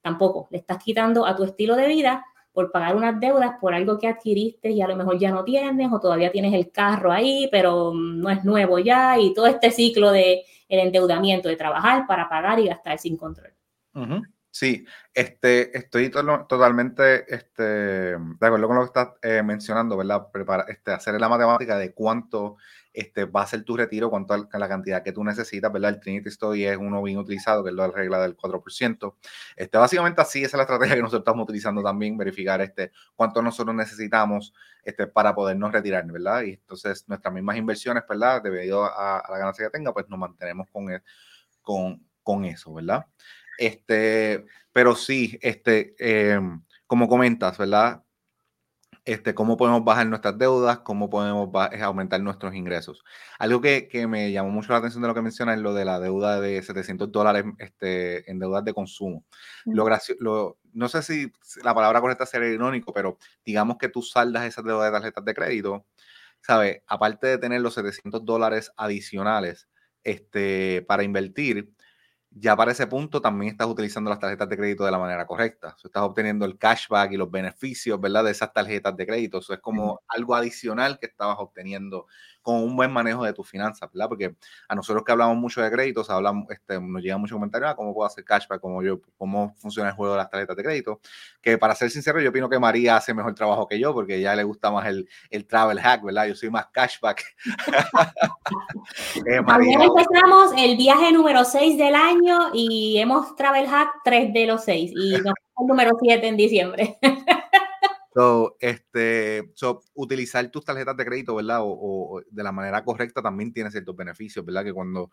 tampoco. 0.01 0.47
Le 0.51 0.57
estás 0.59 0.83
quitando 0.83 1.25
a 1.25 1.35
tu 1.35 1.43
estilo 1.43 1.75
de 1.75 1.87
vida 1.87 2.25
por 2.51 2.71
pagar 2.71 2.95
unas 2.95 3.19
deudas 3.19 3.51
por 3.61 3.73
algo 3.73 3.97
que 3.97 4.07
adquiriste 4.07 4.71
y 4.71 4.81
a 4.81 4.87
lo 4.87 4.95
mejor 4.95 5.17
ya 5.17 5.31
no 5.31 5.43
tienes 5.43 5.91
o 5.91 5.99
todavía 5.99 6.31
tienes 6.31 6.53
el 6.53 6.71
carro 6.71 7.11
ahí, 7.11 7.47
pero 7.51 7.93
no 7.93 8.29
es 8.29 8.43
nuevo 8.43 8.79
ya 8.79 9.17
y 9.17 9.33
todo 9.33 9.47
este 9.47 9.71
ciclo 9.71 10.11
de 10.11 10.43
el 10.67 10.79
endeudamiento, 10.79 11.49
de 11.49 11.55
trabajar 11.55 12.05
para 12.07 12.29
pagar 12.29 12.59
y 12.59 12.67
gastar 12.67 12.99
sin 12.99 13.17
control. 13.17 13.53
Sí, 14.51 14.83
este, 15.13 15.77
estoy 15.77 16.09
totalmente 16.09 17.33
este, 17.33 17.63
de 17.63 18.17
acuerdo 18.41 18.67
con 18.67 18.75
lo 18.75 18.81
que 18.81 18.87
estás 18.87 19.09
eh, 19.21 19.43
mencionando, 19.43 19.95
¿verdad? 19.95 20.27
Prepara, 20.31 20.65
este, 20.67 20.91
hacer 20.91 21.19
la 21.19 21.29
matemática 21.29 21.77
de 21.77 21.93
cuánto 21.93 22.57
este, 22.99 23.23
va 23.23 23.43
a 23.43 23.47
ser 23.47 23.63
tu 23.63 23.77
retiro, 23.77 24.09
cuánto 24.09 24.35
la 24.51 24.67
cantidad 24.67 25.01
que 25.01 25.13
tú 25.13 25.23
necesitas, 25.23 25.71
¿verdad? 25.71 25.91
El 25.91 25.99
Trinity 26.01 26.27
Story 26.29 26.65
es 26.65 26.77
uno 26.77 27.01
bien 27.01 27.17
utilizado, 27.17 27.63
que 27.63 27.69
es 27.69 27.75
la 27.75 27.87
regla 27.87 28.19
del 28.19 28.35
4%. 28.35 29.15
Este, 29.55 29.77
básicamente 29.77 30.21
así 30.21 30.39
esa 30.39 30.47
es 30.47 30.53
la 30.57 30.63
estrategia 30.63 30.95
que 30.95 31.01
nosotros 31.01 31.21
estamos 31.21 31.43
utilizando 31.45 31.81
también, 31.81 32.17
verificar 32.17 32.59
este, 32.59 32.91
cuánto 33.15 33.41
nosotros 33.41 33.73
necesitamos 33.73 34.53
este, 34.83 35.07
para 35.07 35.33
podernos 35.33 35.71
retirar, 35.71 36.05
¿verdad? 36.11 36.43
Y 36.43 36.51
entonces 36.55 37.05
nuestras 37.07 37.33
mismas 37.33 37.55
inversiones, 37.55 38.03
¿verdad? 38.07 38.43
Debido 38.43 38.83
a, 38.83 39.23
la 39.29 39.37
ganancia 39.37 39.65
que 39.65 39.71
tenga, 39.71 39.93
pues 39.93 40.09
nos 40.09 40.19
mantenemos 40.19 40.67
con, 40.69 40.89
el, 40.91 41.01
con, 41.61 42.05
con 42.21 42.43
eso, 42.43 42.73
¿verdad? 42.73 43.05
Este, 43.57 44.45
pero 44.73 44.93
sí, 44.93 45.39
este, 45.41 45.95
em, 45.99 46.61
como 46.85 47.07
comentas, 47.07 47.57
¿verdad? 47.57 48.03
Este, 49.09 49.33
cómo 49.33 49.57
podemos 49.57 49.83
bajar 49.83 50.05
nuestras 50.05 50.37
deudas, 50.37 50.81
cómo 50.81 51.09
podemos 51.09 51.49
aumentar 51.81 52.21
nuestros 52.21 52.53
ingresos. 52.53 53.03
Algo 53.39 53.59
que, 53.59 53.87
que, 53.87 54.05
me 54.05 54.31
llamó 54.31 54.51
mucho 54.51 54.71
la 54.71 54.77
atención 54.77 55.01
de 55.01 55.07
lo 55.07 55.15
que 55.15 55.23
menciona 55.23 55.55
es 55.55 55.59
lo 55.59 55.73
de 55.73 55.83
la 55.83 55.99
deuda 55.99 56.39
de 56.39 56.61
700 56.61 57.11
dólares 57.11 57.43
este, 57.57 58.29
en 58.29 58.37
deudas 58.37 58.63
de 58.63 58.71
consumo. 58.71 59.25
Lo, 59.65 59.89
lo 60.19 60.59
no 60.73 60.89
sé 60.89 61.01
si 61.01 61.33
la 61.63 61.73
palabra 61.73 62.01
correcta 62.01 62.27
sería 62.27 62.49
irónico, 62.49 62.93
pero 62.93 63.17
digamos 63.43 63.77
que 63.79 63.89
tú 63.89 64.03
saldas 64.03 64.45
esas 64.45 64.63
deudas 64.63 64.85
de 64.85 64.91
tarjetas 64.91 65.25
de 65.25 65.33
crédito, 65.33 65.87
¿sabes? 66.41 66.83
Aparte 66.85 67.25
de 67.25 67.39
tener 67.39 67.61
los 67.61 67.73
700 67.73 68.23
dólares 68.23 68.71
adicionales 68.77 69.67
este, 70.03 70.85
para 70.87 71.01
invertir, 71.01 71.73
ya 72.31 72.55
para 72.55 72.71
ese 72.71 72.87
punto 72.87 73.21
también 73.21 73.51
estás 73.51 73.67
utilizando 73.67 74.09
las 74.09 74.19
tarjetas 74.19 74.47
de 74.49 74.57
crédito 74.57 74.85
de 74.85 74.91
la 74.91 74.99
manera 74.99 75.25
correcta. 75.25 75.75
estás 75.83 76.03
obteniendo 76.03 76.45
el 76.45 76.57
cashback 76.57 77.11
y 77.11 77.17
los 77.17 77.31
beneficios, 77.31 77.99
¿verdad? 77.99 78.23
De 78.23 78.31
esas 78.31 78.53
tarjetas 78.53 78.95
de 78.95 79.07
crédito. 79.07 79.39
Eso 79.39 79.53
es 79.53 79.59
como 79.59 80.01
algo 80.07 80.35
adicional 80.35 80.99
que 80.99 81.07
estabas 81.07 81.37
obteniendo 81.39 82.05
con 82.41 82.63
un 82.63 82.75
buen 82.75 82.91
manejo 82.91 83.23
de 83.23 83.33
tus 83.33 83.47
finanzas, 83.47 83.89
¿verdad? 83.93 84.09
Porque 84.09 84.35
a 84.67 84.75
nosotros 84.75 85.03
que 85.03 85.11
hablamos 85.11 85.37
mucho 85.37 85.61
de 85.61 85.69
créditos, 85.69 86.09
hablamos, 86.09 86.49
este, 86.49 86.79
nos 86.79 87.01
llegan 87.01 87.19
muchos 87.19 87.35
comentarios, 87.35 87.71
ah, 87.71 87.75
¿cómo 87.75 87.93
puedo 87.93 88.07
hacer 88.07 88.23
cashback? 88.23 88.61
¿Cómo, 88.61 88.81
yo, 88.83 89.01
¿Cómo 89.17 89.53
funciona 89.57 89.89
el 89.89 89.95
juego 89.95 90.13
de 90.13 90.19
las 90.19 90.29
tarjetas 90.29 90.55
de 90.55 90.63
crédito? 90.63 90.99
Que 91.41 91.57
para 91.57 91.75
ser 91.75 91.89
sincero, 91.89 92.21
yo 92.21 92.29
opino 92.29 92.49
que 92.49 92.59
María 92.59 92.97
hace 92.97 93.13
mejor 93.13 93.33
trabajo 93.35 93.67
que 93.67 93.79
yo, 93.79 93.93
porque 93.93 94.21
ya 94.21 94.35
le 94.35 94.43
gusta 94.43 94.71
más 94.71 94.87
el, 94.87 95.07
el 95.29 95.45
travel 95.45 95.79
hack, 95.79 96.03
¿verdad? 96.03 96.27
Yo 96.27 96.35
soy 96.35 96.49
más 96.49 96.67
cashback. 96.67 97.23
eh, 99.25 99.41
María, 99.41 99.77
empezamos 99.81 100.53
el 100.57 100.77
viaje 100.77 101.11
número 101.11 101.43
6 101.43 101.77
del 101.77 101.95
año 101.95 102.51
y 102.53 102.97
hemos 102.97 103.35
travel 103.35 103.67
hack 103.67 103.89
3 104.03 104.33
de 104.33 104.45
los 104.45 104.63
6 104.63 104.91
y 104.95 105.11
nos 105.21 105.33
el 105.61 105.67
número 105.67 105.97
7 106.01 106.27
en 106.27 106.37
diciembre. 106.37 106.97
So, 108.13 108.57
este, 108.59 109.51
so, 109.53 109.81
utilizar 109.93 110.49
tus 110.49 110.65
tarjetas 110.65 110.97
de 110.97 111.05
crédito, 111.05 111.35
¿verdad? 111.35 111.59
O, 111.61 112.21
de 112.29 112.43
la 112.43 112.51
manera 112.51 112.83
correcta 112.83 113.21
también 113.21 113.53
tiene 113.53 113.69
ciertos 113.69 113.95
beneficios, 113.95 114.43
¿verdad? 114.43 114.63
Que 114.63 114.73
cuando 114.73 115.11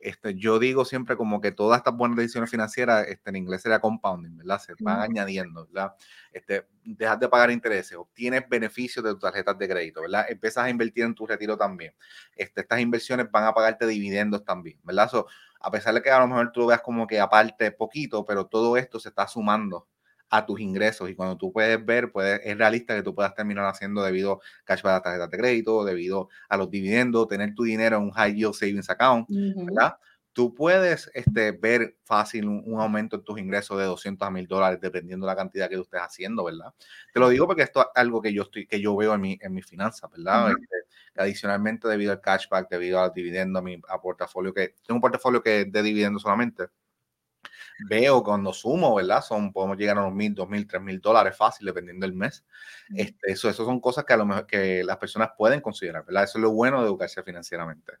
este, 0.00 0.36
yo 0.36 0.58
digo 0.60 0.84
siempre 0.84 1.16
como 1.16 1.40
que 1.40 1.50
todas 1.50 1.78
estas 1.78 1.96
buenas 1.96 2.16
decisiones 2.18 2.50
financieras, 2.50 3.06
este, 3.08 3.30
en 3.30 3.36
inglés 3.36 3.62
sería 3.62 3.80
compounding, 3.80 4.36
¿verdad? 4.36 4.60
Se 4.60 4.74
van 4.80 5.00
añadiendo, 5.00 5.66
¿verdad? 5.66 5.94
Este, 6.32 6.66
dejas 6.84 7.18
de 7.18 7.28
pagar 7.28 7.50
intereses, 7.50 7.96
obtienes 7.98 8.48
beneficios 8.48 9.04
de 9.04 9.10
tus 9.12 9.20
tarjetas 9.20 9.58
de 9.58 9.68
crédito, 9.68 10.02
¿verdad? 10.02 10.26
Empiezas 10.28 10.64
a 10.64 10.70
invertir 10.70 11.04
en 11.04 11.14
tu 11.14 11.26
retiro 11.26 11.56
también. 11.56 11.94
Este, 12.36 12.60
estas 12.60 12.80
inversiones 12.80 13.28
van 13.30 13.44
a 13.44 13.52
pagarte 13.52 13.86
dividendos 13.86 14.44
también, 14.44 14.78
¿verdad? 14.84 15.10
So, 15.10 15.26
a 15.60 15.70
pesar 15.72 15.94
de 15.94 16.02
que 16.02 16.10
a 16.10 16.20
lo 16.20 16.28
mejor 16.28 16.52
tú 16.52 16.66
veas 16.66 16.80
como 16.82 17.06
que 17.06 17.18
aparte 17.18 17.72
poquito, 17.72 18.24
pero 18.24 18.46
todo 18.46 18.76
esto 18.76 19.00
se 19.00 19.08
está 19.08 19.26
sumando 19.26 19.88
a 20.30 20.44
tus 20.44 20.60
ingresos 20.60 21.08
y 21.08 21.14
cuando 21.14 21.36
tú 21.36 21.52
puedes 21.52 21.84
ver, 21.84 22.12
puedes, 22.12 22.40
es 22.44 22.56
realista 22.56 22.94
que 22.94 23.02
tú 23.02 23.14
puedas 23.14 23.34
terminar 23.34 23.64
haciendo 23.66 24.02
debido 24.02 24.40
cash 24.64 24.82
para 24.82 24.96
las 24.96 25.02
tarjetas 25.02 25.30
de 25.30 25.38
crédito, 25.38 25.84
debido 25.84 26.28
a 26.48 26.56
los 26.56 26.70
dividendos, 26.70 27.28
tener 27.28 27.54
tu 27.54 27.64
dinero 27.64 27.96
en 27.96 28.04
un 28.04 28.10
high 28.12 28.34
yield 28.34 28.54
savings 28.54 28.90
account, 28.90 29.28
¿verdad? 29.28 29.96
Tú 30.32 30.54
puedes 30.54 31.10
este, 31.14 31.50
ver 31.52 31.96
fácil 32.04 32.46
un, 32.46 32.80
aumento 32.80 33.16
en 33.16 33.24
tus 33.24 33.40
ingresos 33.40 33.76
de 33.76 33.84
200 33.84 34.28
a 34.28 34.30
1000 34.30 34.46
dólares 34.46 34.78
dependiendo 34.80 35.26
de 35.26 35.32
la 35.32 35.36
cantidad 35.36 35.68
que 35.68 35.74
tú 35.74 35.82
estés 35.82 36.00
haciendo, 36.00 36.44
¿verdad? 36.44 36.72
Te 37.12 37.18
lo 37.18 37.28
digo 37.28 37.46
porque 37.46 37.62
esto 37.62 37.80
es 37.80 37.86
algo 37.96 38.22
que 38.22 38.32
yo, 38.32 38.42
estoy, 38.42 38.66
que 38.66 38.80
yo 38.80 38.94
veo 38.96 39.14
en 39.14 39.20
mi, 39.20 39.38
en 39.40 39.52
mi 39.52 39.62
finanzas, 39.62 40.08
¿verdad? 40.10 40.50
Este, 40.50 40.76
adicionalmente, 41.16 41.88
debido 41.88 42.12
al 42.12 42.20
cashback, 42.20 42.68
debido 42.70 43.00
al 43.00 43.12
dividendo, 43.12 43.58
a 43.58 43.62
mi 43.62 43.80
a 43.88 44.00
portafolio, 44.00 44.54
que 44.54 44.74
tengo 44.86 44.96
un 44.96 45.00
portafolio 45.00 45.42
que 45.42 45.62
es 45.62 45.72
de 45.72 45.82
dividendo 45.82 46.20
solamente, 46.20 46.68
veo 47.88 48.22
cuando 48.22 48.52
sumo, 48.52 48.94
¿verdad? 48.94 49.22
Son, 49.22 49.52
podemos 49.52 49.76
llegar 49.76 49.98
a 49.98 50.02
unos 50.02 50.14
mil, 50.14 50.34
dos 50.34 50.48
mil, 50.48 50.66
tres 50.66 50.82
mil 50.82 51.00
dólares 51.00 51.36
fácil, 51.36 51.66
dependiendo 51.66 52.06
del 52.06 52.14
mes. 52.14 52.44
Este, 52.94 53.32
eso, 53.32 53.48
eso 53.48 53.64
son 53.64 53.80
cosas 53.80 54.04
que 54.04 54.12
a 54.12 54.16
lo 54.16 54.26
mejor 54.26 54.46
que 54.46 54.82
las 54.84 54.96
personas 54.96 55.30
pueden 55.36 55.60
considerar, 55.60 56.04
¿verdad? 56.04 56.24
Eso 56.24 56.38
es 56.38 56.42
lo 56.42 56.52
bueno 56.52 56.80
de 56.80 56.86
educarse 56.86 57.22
financieramente. 57.22 57.94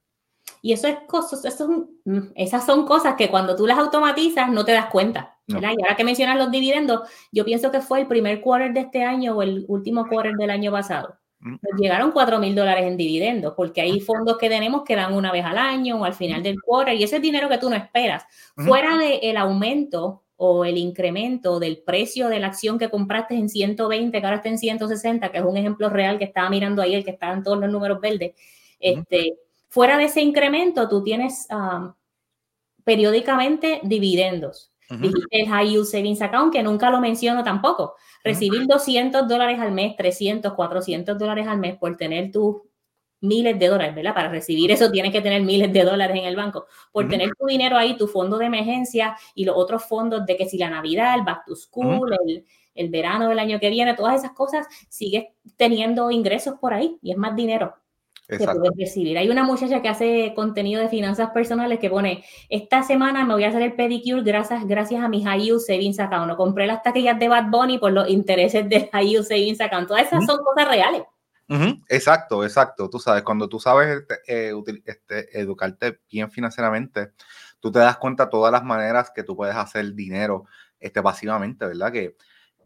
Y 0.60 0.72
eso 0.72 0.88
es 0.88 0.98
cosas, 1.06 1.44
eso 1.44 1.88
mm, 2.04 2.18
esas 2.34 2.66
son 2.66 2.86
cosas 2.86 3.14
que 3.16 3.30
cuando 3.30 3.54
tú 3.54 3.66
las 3.66 3.78
automatizas 3.78 4.50
no 4.50 4.64
te 4.64 4.72
das 4.72 4.86
cuenta. 4.86 5.36
¿verdad? 5.46 5.70
Y 5.78 5.82
ahora 5.82 5.96
que 5.96 6.04
mencionas 6.04 6.36
los 6.36 6.50
dividendos, 6.50 7.08
yo 7.32 7.42
pienso 7.44 7.70
que 7.70 7.80
fue 7.80 8.00
el 8.00 8.06
primer 8.06 8.42
quarter 8.42 8.74
de 8.74 8.80
este 8.80 9.02
año 9.02 9.34
o 9.34 9.42
el 9.42 9.64
último 9.68 10.06
quarter 10.06 10.34
del 10.34 10.50
año 10.50 10.70
pasado 10.70 11.18
nos 11.40 11.80
llegaron 11.80 12.10
4 12.12 12.38
mil 12.38 12.54
dólares 12.54 12.86
en 12.86 12.96
dividendos, 12.96 13.54
porque 13.56 13.80
hay 13.80 14.00
fondos 14.00 14.38
que 14.38 14.48
tenemos 14.48 14.82
que 14.84 14.96
dan 14.96 15.14
una 15.14 15.30
vez 15.30 15.44
al 15.44 15.58
año 15.58 16.00
o 16.00 16.04
al 16.04 16.14
final 16.14 16.42
del 16.42 16.60
quarter, 16.60 16.94
y 16.94 17.04
ese 17.04 17.16
es 17.16 17.22
dinero 17.22 17.48
que 17.48 17.58
tú 17.58 17.70
no 17.70 17.76
esperas. 17.76 18.24
Fuera 18.56 18.96
del 18.98 19.20
el 19.22 19.36
aumento 19.36 20.24
o 20.36 20.64
el 20.64 20.78
incremento 20.78 21.58
del 21.58 21.78
precio 21.78 22.28
de 22.28 22.38
la 22.38 22.46
acción 22.46 22.78
que 22.78 22.90
compraste 22.90 23.34
en 23.34 23.48
120, 23.48 24.20
que 24.20 24.24
ahora 24.24 24.36
está 24.36 24.48
en 24.48 24.58
160, 24.58 25.30
que 25.30 25.38
es 25.38 25.44
un 25.44 25.56
ejemplo 25.56 25.88
real 25.90 26.18
que 26.18 26.24
estaba 26.24 26.48
mirando 26.48 26.80
ahí, 26.80 26.94
el 26.94 27.04
que 27.04 27.10
está 27.10 27.32
en 27.32 27.42
todos 27.42 27.58
los 27.58 27.70
números 27.70 28.00
verdes, 28.00 28.34
este, 28.78 29.36
fuera 29.68 29.98
de 29.98 30.04
ese 30.04 30.20
incremento, 30.20 30.88
tú 30.88 31.02
tienes 31.02 31.46
periódicamente 32.84 33.80
dividendos. 33.82 34.72
el 34.88 35.46
High 35.48 35.68
Yield 35.68 35.84
Savings 35.84 36.22
Account, 36.22 36.52
que 36.52 36.62
nunca 36.62 36.88
lo 36.88 37.00
menciono 37.00 37.44
tampoco. 37.44 37.96
Recibir 38.28 38.66
200 38.66 39.26
dólares 39.26 39.58
al 39.60 39.72
mes, 39.72 39.96
300, 39.96 40.54
400 40.54 41.18
dólares 41.18 41.46
al 41.46 41.58
mes 41.58 41.76
por 41.76 41.96
tener 41.96 42.30
tus 42.30 42.56
miles 43.20 43.58
de 43.58 43.66
dólares, 43.66 43.94
¿verdad? 43.94 44.14
Para 44.14 44.28
recibir 44.28 44.70
eso 44.70 44.90
tienes 44.90 45.12
que 45.12 45.20
tener 45.20 45.42
miles 45.42 45.72
de 45.72 45.84
dólares 45.84 46.16
en 46.16 46.24
el 46.24 46.36
banco. 46.36 46.66
Por 46.92 47.08
tener 47.08 47.30
tu 47.38 47.46
dinero 47.46 47.76
ahí, 47.76 47.96
tu 47.96 48.06
fondo 48.06 48.38
de 48.38 48.46
emergencia 48.46 49.16
y 49.34 49.44
los 49.44 49.56
otros 49.56 49.84
fondos 49.84 50.24
de 50.24 50.36
que 50.36 50.48
si 50.48 50.58
la 50.58 50.70
Navidad, 50.70 51.14
el 51.16 51.24
Back 51.24 51.44
to 51.46 51.56
School, 51.56 52.16
el, 52.26 52.44
el 52.74 52.90
verano 52.90 53.28
del 53.28 53.38
año 53.38 53.58
que 53.58 53.70
viene, 53.70 53.94
todas 53.94 54.16
esas 54.16 54.32
cosas, 54.32 54.66
sigues 54.88 55.26
teniendo 55.56 56.10
ingresos 56.10 56.54
por 56.60 56.74
ahí 56.74 56.96
y 57.02 57.10
es 57.10 57.16
más 57.16 57.34
dinero 57.34 57.74
que 58.28 58.44
puedes 58.44 58.76
recibir. 58.76 59.16
Hay 59.16 59.30
una 59.30 59.42
muchacha 59.42 59.80
que 59.80 59.88
hace 59.88 60.32
contenido 60.34 60.82
de 60.82 60.88
finanzas 60.88 61.30
personales 61.30 61.78
que 61.78 61.88
pone, 61.88 62.24
esta 62.50 62.82
semana 62.82 63.24
me 63.24 63.32
voy 63.32 63.44
a 63.44 63.48
hacer 63.48 63.62
el 63.62 63.72
pedicure 63.72 64.22
gracias, 64.22 64.66
gracias 64.66 65.02
a 65.02 65.08
mi 65.08 65.24
high 65.24 65.40
yield 65.40 65.60
savings 65.60 65.98
account. 65.98 66.28
No 66.28 66.36
compré 66.36 66.66
las 66.66 66.82
taquillas 66.82 67.18
de 67.18 67.28
Bad 67.28 67.50
Bunny 67.50 67.78
por 67.78 67.92
los 67.92 68.08
intereses 68.08 68.68
de 68.68 68.90
high 68.92 69.08
yield 69.08 69.24
savings 69.24 69.60
account. 69.60 69.88
Todas 69.88 70.06
esas 70.06 70.26
son 70.26 70.38
cosas 70.44 70.68
reales. 70.68 71.02
Exacto, 71.88 72.44
exacto. 72.44 72.90
Tú 72.90 72.98
sabes, 72.98 73.22
cuando 73.22 73.48
tú 73.48 73.58
sabes 73.58 74.02
este, 74.02 74.16
eh, 74.26 74.52
este, 74.84 75.40
educarte 75.40 75.98
bien 76.10 76.30
financieramente, 76.30 77.12
tú 77.60 77.72
te 77.72 77.78
das 77.78 77.96
cuenta 77.96 78.28
todas 78.28 78.52
las 78.52 78.62
maneras 78.62 79.10
que 79.14 79.22
tú 79.22 79.34
puedes 79.34 79.56
hacer 79.56 79.94
dinero 79.94 80.44
este, 80.78 81.02
pasivamente, 81.02 81.64
¿verdad? 81.64 81.90
Que 81.90 82.16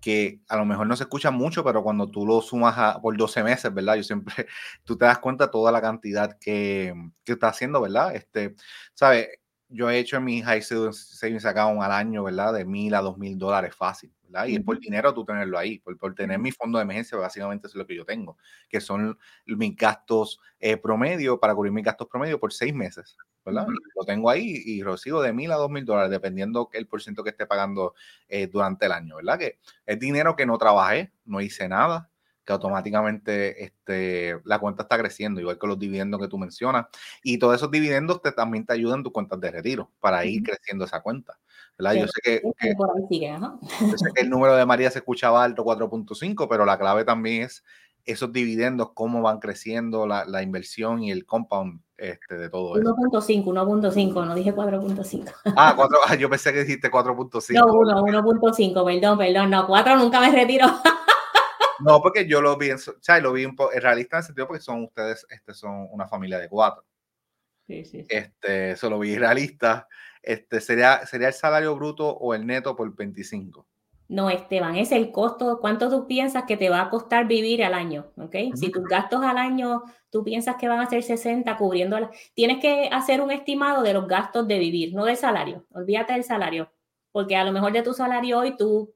que 0.02 0.40
a 0.48 0.56
lo 0.56 0.66
mejor 0.66 0.86
no 0.86 0.96
se 0.96 1.04
escucha 1.04 1.30
mucho, 1.30 1.64
pero 1.64 1.82
cuando 1.82 2.10
tú 2.10 2.26
lo 2.26 2.42
sumas 2.42 2.98
por 2.98 3.16
12 3.16 3.42
meses, 3.44 3.72
¿verdad? 3.72 3.94
Yo 3.94 4.02
siempre, 4.02 4.34
tú 4.84 4.98
te 4.98 5.06
das 5.06 5.18
cuenta 5.20 5.50
toda 5.50 5.72
la 5.72 5.80
cantidad 5.80 6.36
que, 6.38 6.92
que 7.24 7.32
está 7.32 7.48
haciendo, 7.48 7.80
¿verdad? 7.80 8.14
Este, 8.14 8.56
¿sabes? 8.92 9.28
Yo 9.68 9.88
he 9.88 9.98
hecho 9.98 10.18
en 10.18 10.24
mi 10.24 10.42
high 10.42 10.60
savings 10.60 11.46
account 11.46 11.80
al 11.80 11.92
año, 11.92 12.24
¿verdad? 12.24 12.52
De 12.52 12.66
mil 12.66 12.94
a 12.94 13.00
dos 13.00 13.16
mil 13.16 13.38
dólares 13.38 13.74
fácil, 13.74 14.12
¿verdad? 14.24 14.46
Y 14.48 14.56
es 14.56 14.62
por 14.62 14.78
dinero 14.78 15.14
tú 15.14 15.24
tenerlo 15.24 15.56
ahí, 15.56 15.78
por, 15.78 15.96
por, 15.96 16.14
tener 16.14 16.38
mi 16.38 16.50
fondo 16.50 16.78
de 16.78 16.82
emergencia, 16.82 17.16
básicamente 17.16 17.68
es 17.68 17.74
lo 17.74 17.86
que 17.86 17.96
yo 17.96 18.04
tengo, 18.04 18.36
que 18.68 18.80
son 18.80 19.16
mis 19.46 19.76
gastos 19.76 20.40
eh, 20.58 20.76
promedio, 20.76 21.38
para 21.40 21.54
cubrir 21.54 21.72
mis 21.72 21.84
gastos 21.84 22.08
promedio 22.08 22.38
por 22.38 22.52
seis 22.52 22.74
meses, 22.74 23.16
¿verdad? 23.44 23.66
Lo 23.96 24.04
tengo 24.04 24.30
ahí 24.30 24.62
y 24.64 24.82
recibo 24.82 25.22
de 25.22 25.32
mil 25.32 25.50
a 25.52 25.56
dos 25.56 25.70
mil 25.70 25.84
dólares, 25.84 26.10
dependiendo 26.10 26.68
el 26.72 26.86
porcentaje 26.86 27.24
que 27.24 27.30
esté 27.30 27.46
pagando 27.46 27.94
eh, 28.28 28.46
durante 28.46 28.86
el 28.86 28.92
año, 28.92 29.16
¿verdad? 29.16 29.38
Que 29.38 29.58
es 29.86 29.98
dinero 29.98 30.36
que 30.36 30.46
no 30.46 30.58
trabajé, 30.58 31.12
no 31.24 31.40
hice 31.40 31.68
nada, 31.68 32.10
que 32.44 32.52
automáticamente 32.52 33.64
este, 33.64 34.40
la 34.44 34.58
cuenta 34.58 34.82
está 34.82 34.98
creciendo, 34.98 35.40
igual 35.40 35.58
que 35.58 35.66
los 35.66 35.78
dividendos 35.78 36.20
que 36.20 36.28
tú 36.28 36.38
mencionas. 36.38 36.86
Y 37.22 37.38
todos 37.38 37.56
esos 37.56 37.70
dividendos 37.70 38.20
te, 38.20 38.32
también 38.32 38.66
te 38.66 38.72
ayudan 38.72 39.02
tus 39.02 39.12
cuentas 39.12 39.40
de 39.40 39.50
retiro 39.50 39.90
para 40.00 40.24
ir 40.24 40.42
creciendo 40.42 40.84
esa 40.84 41.00
cuenta. 41.00 41.38
¿verdad? 41.78 41.94
yo, 41.94 42.06
sé 42.08 42.20
que, 42.22 42.42
yo 42.42 43.96
sé 43.96 44.10
que 44.14 44.22
el 44.22 44.30
número 44.30 44.56
de 44.56 44.66
María 44.66 44.90
se 44.90 44.98
escuchaba 44.98 45.44
alto, 45.44 45.64
4.5, 45.64 46.46
pero 46.48 46.64
la 46.64 46.78
clave 46.78 47.04
también 47.04 47.42
es 47.42 47.64
esos 48.04 48.32
dividendos, 48.32 48.90
cómo 48.94 49.22
van 49.22 49.38
creciendo 49.38 50.06
la, 50.06 50.24
la 50.24 50.42
inversión 50.42 51.02
y 51.02 51.12
el 51.12 51.24
compound 51.24 51.80
este, 52.02 52.36
de 52.36 52.50
todo 52.50 52.76
eso. 52.76 52.96
1.5, 52.96 53.44
1.5, 53.44 54.26
no 54.26 54.34
dije 54.34 54.52
4.5. 54.52 55.32
Ah, 55.56 55.72
4, 55.76 55.98
ah, 56.08 56.14
yo 56.16 56.28
pensé 56.28 56.52
que 56.52 56.64
dijiste 56.64 56.90
4.5. 56.90 57.54
No, 57.54 57.66
1.5, 58.02 58.84
perdón, 58.84 59.18
perdón, 59.18 59.50
no, 59.50 59.66
4 59.66 59.96
nunca 59.96 60.20
me 60.20 60.32
retiro. 60.32 60.66
no, 61.80 62.02
porque 62.02 62.26
yo 62.26 62.42
lo 62.42 62.56
vi, 62.56 62.70
en, 62.70 62.76
o 62.76 63.00
sea, 63.00 63.20
lo 63.20 63.32
vi 63.32 63.44
un 63.44 63.54
poco 63.54 63.70
realista 63.78 64.16
en 64.16 64.18
el 64.18 64.26
sentido 64.26 64.48
porque 64.48 64.62
son 64.62 64.82
ustedes, 64.82 65.24
este, 65.30 65.54
son 65.54 65.86
una 65.92 66.08
familia 66.08 66.40
de 66.40 66.48
cuatro. 66.48 66.84
Sí, 67.68 67.84
sí. 67.84 68.04
Este, 68.08 68.72
eso 68.72 68.90
lo 68.90 68.98
vi 68.98 69.16
realista. 69.16 69.86
Este, 70.20 70.60
¿sería, 70.60 71.06
¿Sería 71.06 71.28
el 71.28 71.34
salario 71.34 71.76
bruto 71.76 72.08
o 72.08 72.34
el 72.34 72.44
neto 72.44 72.74
por 72.74 72.92
25? 72.94 73.66
No, 74.08 74.28
Esteban, 74.28 74.76
es 74.76 74.92
el 74.92 75.10
costo, 75.10 75.58
cuánto 75.60 75.88
tú 75.88 76.06
piensas 76.06 76.44
que 76.44 76.56
te 76.56 76.68
va 76.68 76.82
a 76.82 76.90
costar 76.90 77.26
vivir 77.26 77.64
al 77.64 77.72
año, 77.72 78.12
¿ok? 78.16 78.36
Si 78.54 78.70
tus 78.70 78.84
gastos 78.84 79.22
al 79.24 79.38
año, 79.38 79.82
tú 80.10 80.22
piensas 80.22 80.56
que 80.56 80.68
van 80.68 80.80
a 80.80 80.90
ser 80.90 81.02
60 81.02 81.56
cubriendo, 81.56 81.96
tienes 82.34 82.58
que 82.58 82.90
hacer 82.92 83.22
un 83.22 83.30
estimado 83.30 83.82
de 83.82 83.94
los 83.94 84.06
gastos 84.06 84.46
de 84.46 84.58
vivir, 84.58 84.92
no 84.94 85.06
del 85.06 85.16
salario, 85.16 85.64
olvídate 85.72 86.12
del 86.12 86.24
salario, 86.24 86.70
porque 87.10 87.36
a 87.36 87.44
lo 87.44 87.52
mejor 87.52 87.72
de 87.72 87.82
tu 87.82 87.94
salario 87.94 88.38
hoy 88.40 88.56
tú 88.56 88.94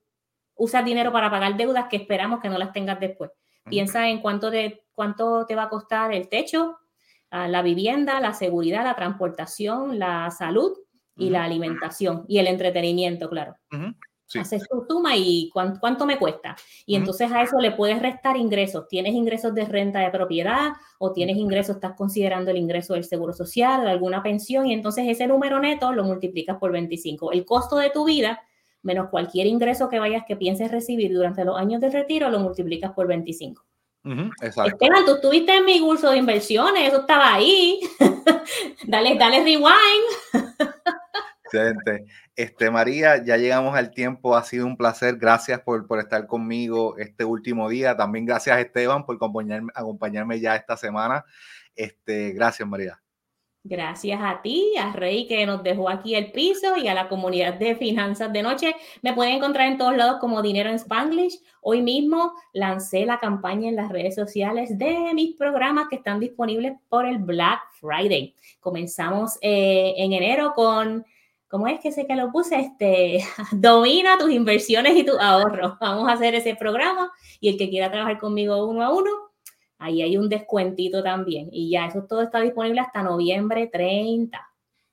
usas 0.54 0.84
dinero 0.84 1.12
para 1.12 1.30
pagar 1.30 1.56
deudas 1.56 1.86
que 1.88 1.96
esperamos 1.96 2.40
que 2.40 2.48
no 2.48 2.58
las 2.58 2.72
tengas 2.72 3.00
después. 3.00 3.30
Piensa 3.64 4.08
en 4.08 4.20
cuánto, 4.20 4.50
de, 4.50 4.84
cuánto 4.94 5.46
te 5.46 5.54
va 5.54 5.64
a 5.64 5.68
costar 5.68 6.12
el 6.12 6.28
techo, 6.28 6.78
ah, 7.30 7.48
la 7.48 7.62
vivienda, 7.62 8.20
la 8.20 8.32
seguridad, 8.32 8.84
la 8.84 8.94
transportación, 8.94 9.98
la 9.98 10.30
salud 10.30 10.78
y 11.16 11.30
la 11.30 11.44
alimentación 11.44 12.24
y 12.28 12.38
el 12.38 12.46
entretenimiento, 12.46 13.28
claro. 13.30 13.56
Haces 14.34 14.66
tu 14.68 14.84
suma 14.88 15.16
y 15.16 15.50
cuánto, 15.52 16.04
me 16.04 16.18
cuesta. 16.18 16.56
Y 16.84 16.96
entonces 16.96 17.30
a 17.30 17.42
eso 17.42 17.58
le 17.58 17.72
puedes 17.72 18.00
restar 18.02 18.36
ingresos. 18.36 18.88
¿Tienes 18.88 19.14
ingresos 19.14 19.54
de 19.54 19.64
renta 19.64 20.00
de 20.00 20.10
propiedad 20.10 20.72
o 20.98 21.12
tienes 21.12 21.36
ingresos, 21.36 21.76
estás 21.76 21.94
considerando 21.94 22.50
el 22.50 22.56
ingreso 22.56 22.94
del 22.94 23.04
seguro 23.04 23.32
social, 23.32 23.84
de 23.84 23.90
alguna 23.90 24.22
pensión? 24.22 24.66
Y 24.66 24.72
entonces 24.72 25.06
ese 25.08 25.26
número 25.26 25.60
neto 25.60 25.92
lo 25.92 26.04
multiplicas 26.04 26.56
por 26.58 26.72
25. 26.72 27.32
El 27.32 27.44
costo 27.44 27.76
de 27.76 27.90
tu 27.90 28.04
vida 28.04 28.40
menos 28.86 29.10
cualquier 29.10 29.46
ingreso 29.46 29.88
que 29.88 29.98
vayas 29.98 30.24
que 30.26 30.36
pienses 30.36 30.70
recibir 30.70 31.12
durante 31.12 31.44
los 31.44 31.58
años 31.58 31.80
de 31.80 31.90
retiro 31.90 32.30
lo 32.30 32.38
multiplicas 32.38 32.92
por 32.92 33.06
25. 33.06 33.62
Esteban, 34.40 35.04
tú 35.04 35.16
estuviste 35.16 35.56
en 35.56 35.64
mi 35.64 35.80
curso 35.80 36.10
de 36.10 36.18
inversiones, 36.18 36.88
eso 36.88 37.00
estaba 37.00 37.34
ahí. 37.34 37.80
dale, 38.86 39.16
dale 39.18 39.42
rewind. 39.42 39.66
Excelente. 41.46 42.06
Este, 42.34 42.70
María, 42.70 43.22
ya 43.24 43.36
llegamos 43.36 43.76
al 43.76 43.92
tiempo, 43.92 44.36
ha 44.36 44.42
sido 44.42 44.66
un 44.66 44.76
placer. 44.76 45.16
Gracias 45.16 45.60
por, 45.60 45.86
por 45.86 46.00
estar 46.00 46.26
conmigo 46.26 46.98
este 46.98 47.24
último 47.24 47.68
día. 47.68 47.96
También 47.96 48.26
gracias, 48.26 48.58
Esteban, 48.58 49.06
por 49.06 49.16
acompañarme, 49.16 49.70
acompañarme 49.74 50.40
ya 50.40 50.56
esta 50.56 50.76
semana. 50.76 51.24
Este, 51.74 52.32
gracias, 52.32 52.68
María. 52.68 53.00
Gracias 53.68 54.20
a 54.22 54.42
ti, 54.42 54.74
a 54.78 54.92
Rey 54.92 55.26
que 55.26 55.44
nos 55.44 55.62
dejó 55.62 55.88
aquí 55.88 56.14
el 56.14 56.30
piso 56.30 56.76
y 56.76 56.86
a 56.86 56.94
la 56.94 57.08
comunidad 57.08 57.54
de 57.54 57.74
finanzas 57.74 58.32
de 58.32 58.42
noche. 58.42 58.76
Me 59.02 59.12
pueden 59.12 59.34
encontrar 59.34 59.66
en 59.66 59.76
todos 59.76 59.96
lados 59.96 60.18
como 60.20 60.40
Dinero 60.40 60.70
en 60.70 60.76
Spanglish. 60.76 61.40
Hoy 61.62 61.82
mismo 61.82 62.32
lancé 62.52 63.06
la 63.06 63.18
campaña 63.18 63.68
en 63.68 63.74
las 63.74 63.88
redes 63.88 64.14
sociales 64.14 64.78
de 64.78 65.12
mis 65.14 65.34
programas 65.34 65.88
que 65.88 65.96
están 65.96 66.20
disponibles 66.20 66.74
por 66.88 67.06
el 67.06 67.18
Black 67.18 67.60
Friday. 67.80 68.36
Comenzamos 68.60 69.36
eh, 69.40 69.94
en 69.96 70.12
enero 70.12 70.52
con, 70.54 71.04
¿cómo 71.48 71.66
es 71.68 71.80
que 71.80 71.92
sé 71.92 72.06
que 72.06 72.16
lo 72.16 72.30
puse? 72.32 72.60
Este, 72.60 73.20
domina 73.52 74.18
tus 74.18 74.30
inversiones 74.30 74.96
y 74.96 75.04
tus 75.04 75.18
ahorros. 75.18 75.78
Vamos 75.80 76.08
a 76.08 76.12
hacer 76.12 76.34
ese 76.34 76.54
programa 76.56 77.12
y 77.40 77.48
el 77.48 77.58
que 77.58 77.70
quiera 77.70 77.90
trabajar 77.90 78.18
conmigo 78.18 78.66
uno 78.66 78.82
a 78.82 78.92
uno, 78.92 79.10
Ahí 79.78 80.02
hay 80.02 80.16
un 80.16 80.28
descuentito 80.28 81.02
también. 81.02 81.48
Y 81.52 81.70
ya 81.70 81.86
eso 81.86 82.04
todo 82.04 82.22
está 82.22 82.40
disponible 82.40 82.80
hasta 82.80 83.02
noviembre 83.02 83.68
30. 83.70 84.40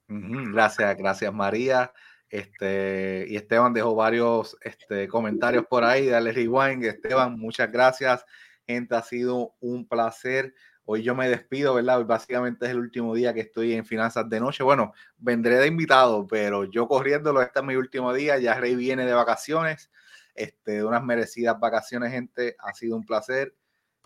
Gracias, 0.07 0.97
gracias 0.97 1.33
María. 1.33 1.91
Este, 2.29 3.25
y 3.29 3.35
Esteban 3.35 3.73
dejó 3.73 3.95
varios 3.95 4.57
este, 4.61 5.07
comentarios 5.07 5.65
por 5.67 5.83
ahí. 5.83 6.07
Dale 6.07 6.31
rewind. 6.31 6.83
Esteban, 6.83 7.39
muchas 7.39 7.71
gracias. 7.71 8.25
Gente, 8.67 8.95
ha 8.95 9.01
sido 9.01 9.55
un 9.59 9.87
placer. 9.87 10.53
Hoy 10.85 11.01
yo 11.01 11.15
me 11.15 11.29
despido, 11.29 11.73
¿verdad? 11.75 11.99
Hoy 11.99 12.03
básicamente 12.03 12.65
es 12.65 12.71
el 12.71 12.79
último 12.79 13.15
día 13.15 13.33
que 13.33 13.39
estoy 13.39 13.73
en 13.73 13.85
Finanzas 13.85 14.29
de 14.29 14.39
Noche. 14.39 14.63
Bueno, 14.63 14.93
vendré 15.17 15.55
de 15.55 15.67
invitado, 15.67 16.27
pero 16.27 16.65
yo 16.65 16.87
corriéndolo, 16.87 17.41
este 17.41 17.59
es 17.59 17.65
mi 17.65 17.75
último 17.75 18.13
día. 18.13 18.37
Ya 18.37 18.55
Rey 18.55 18.75
viene 18.75 19.05
de 19.05 19.13
vacaciones, 19.13 19.89
este, 20.35 20.73
de 20.73 20.83
unas 20.83 21.03
merecidas 21.03 21.57
vacaciones, 21.57 22.11
gente. 22.11 22.57
Ha 22.59 22.73
sido 22.73 22.97
un 22.97 23.05
placer 23.05 23.55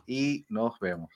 y 0.06 0.46
nos 0.50 0.80
vemos. 0.80 1.10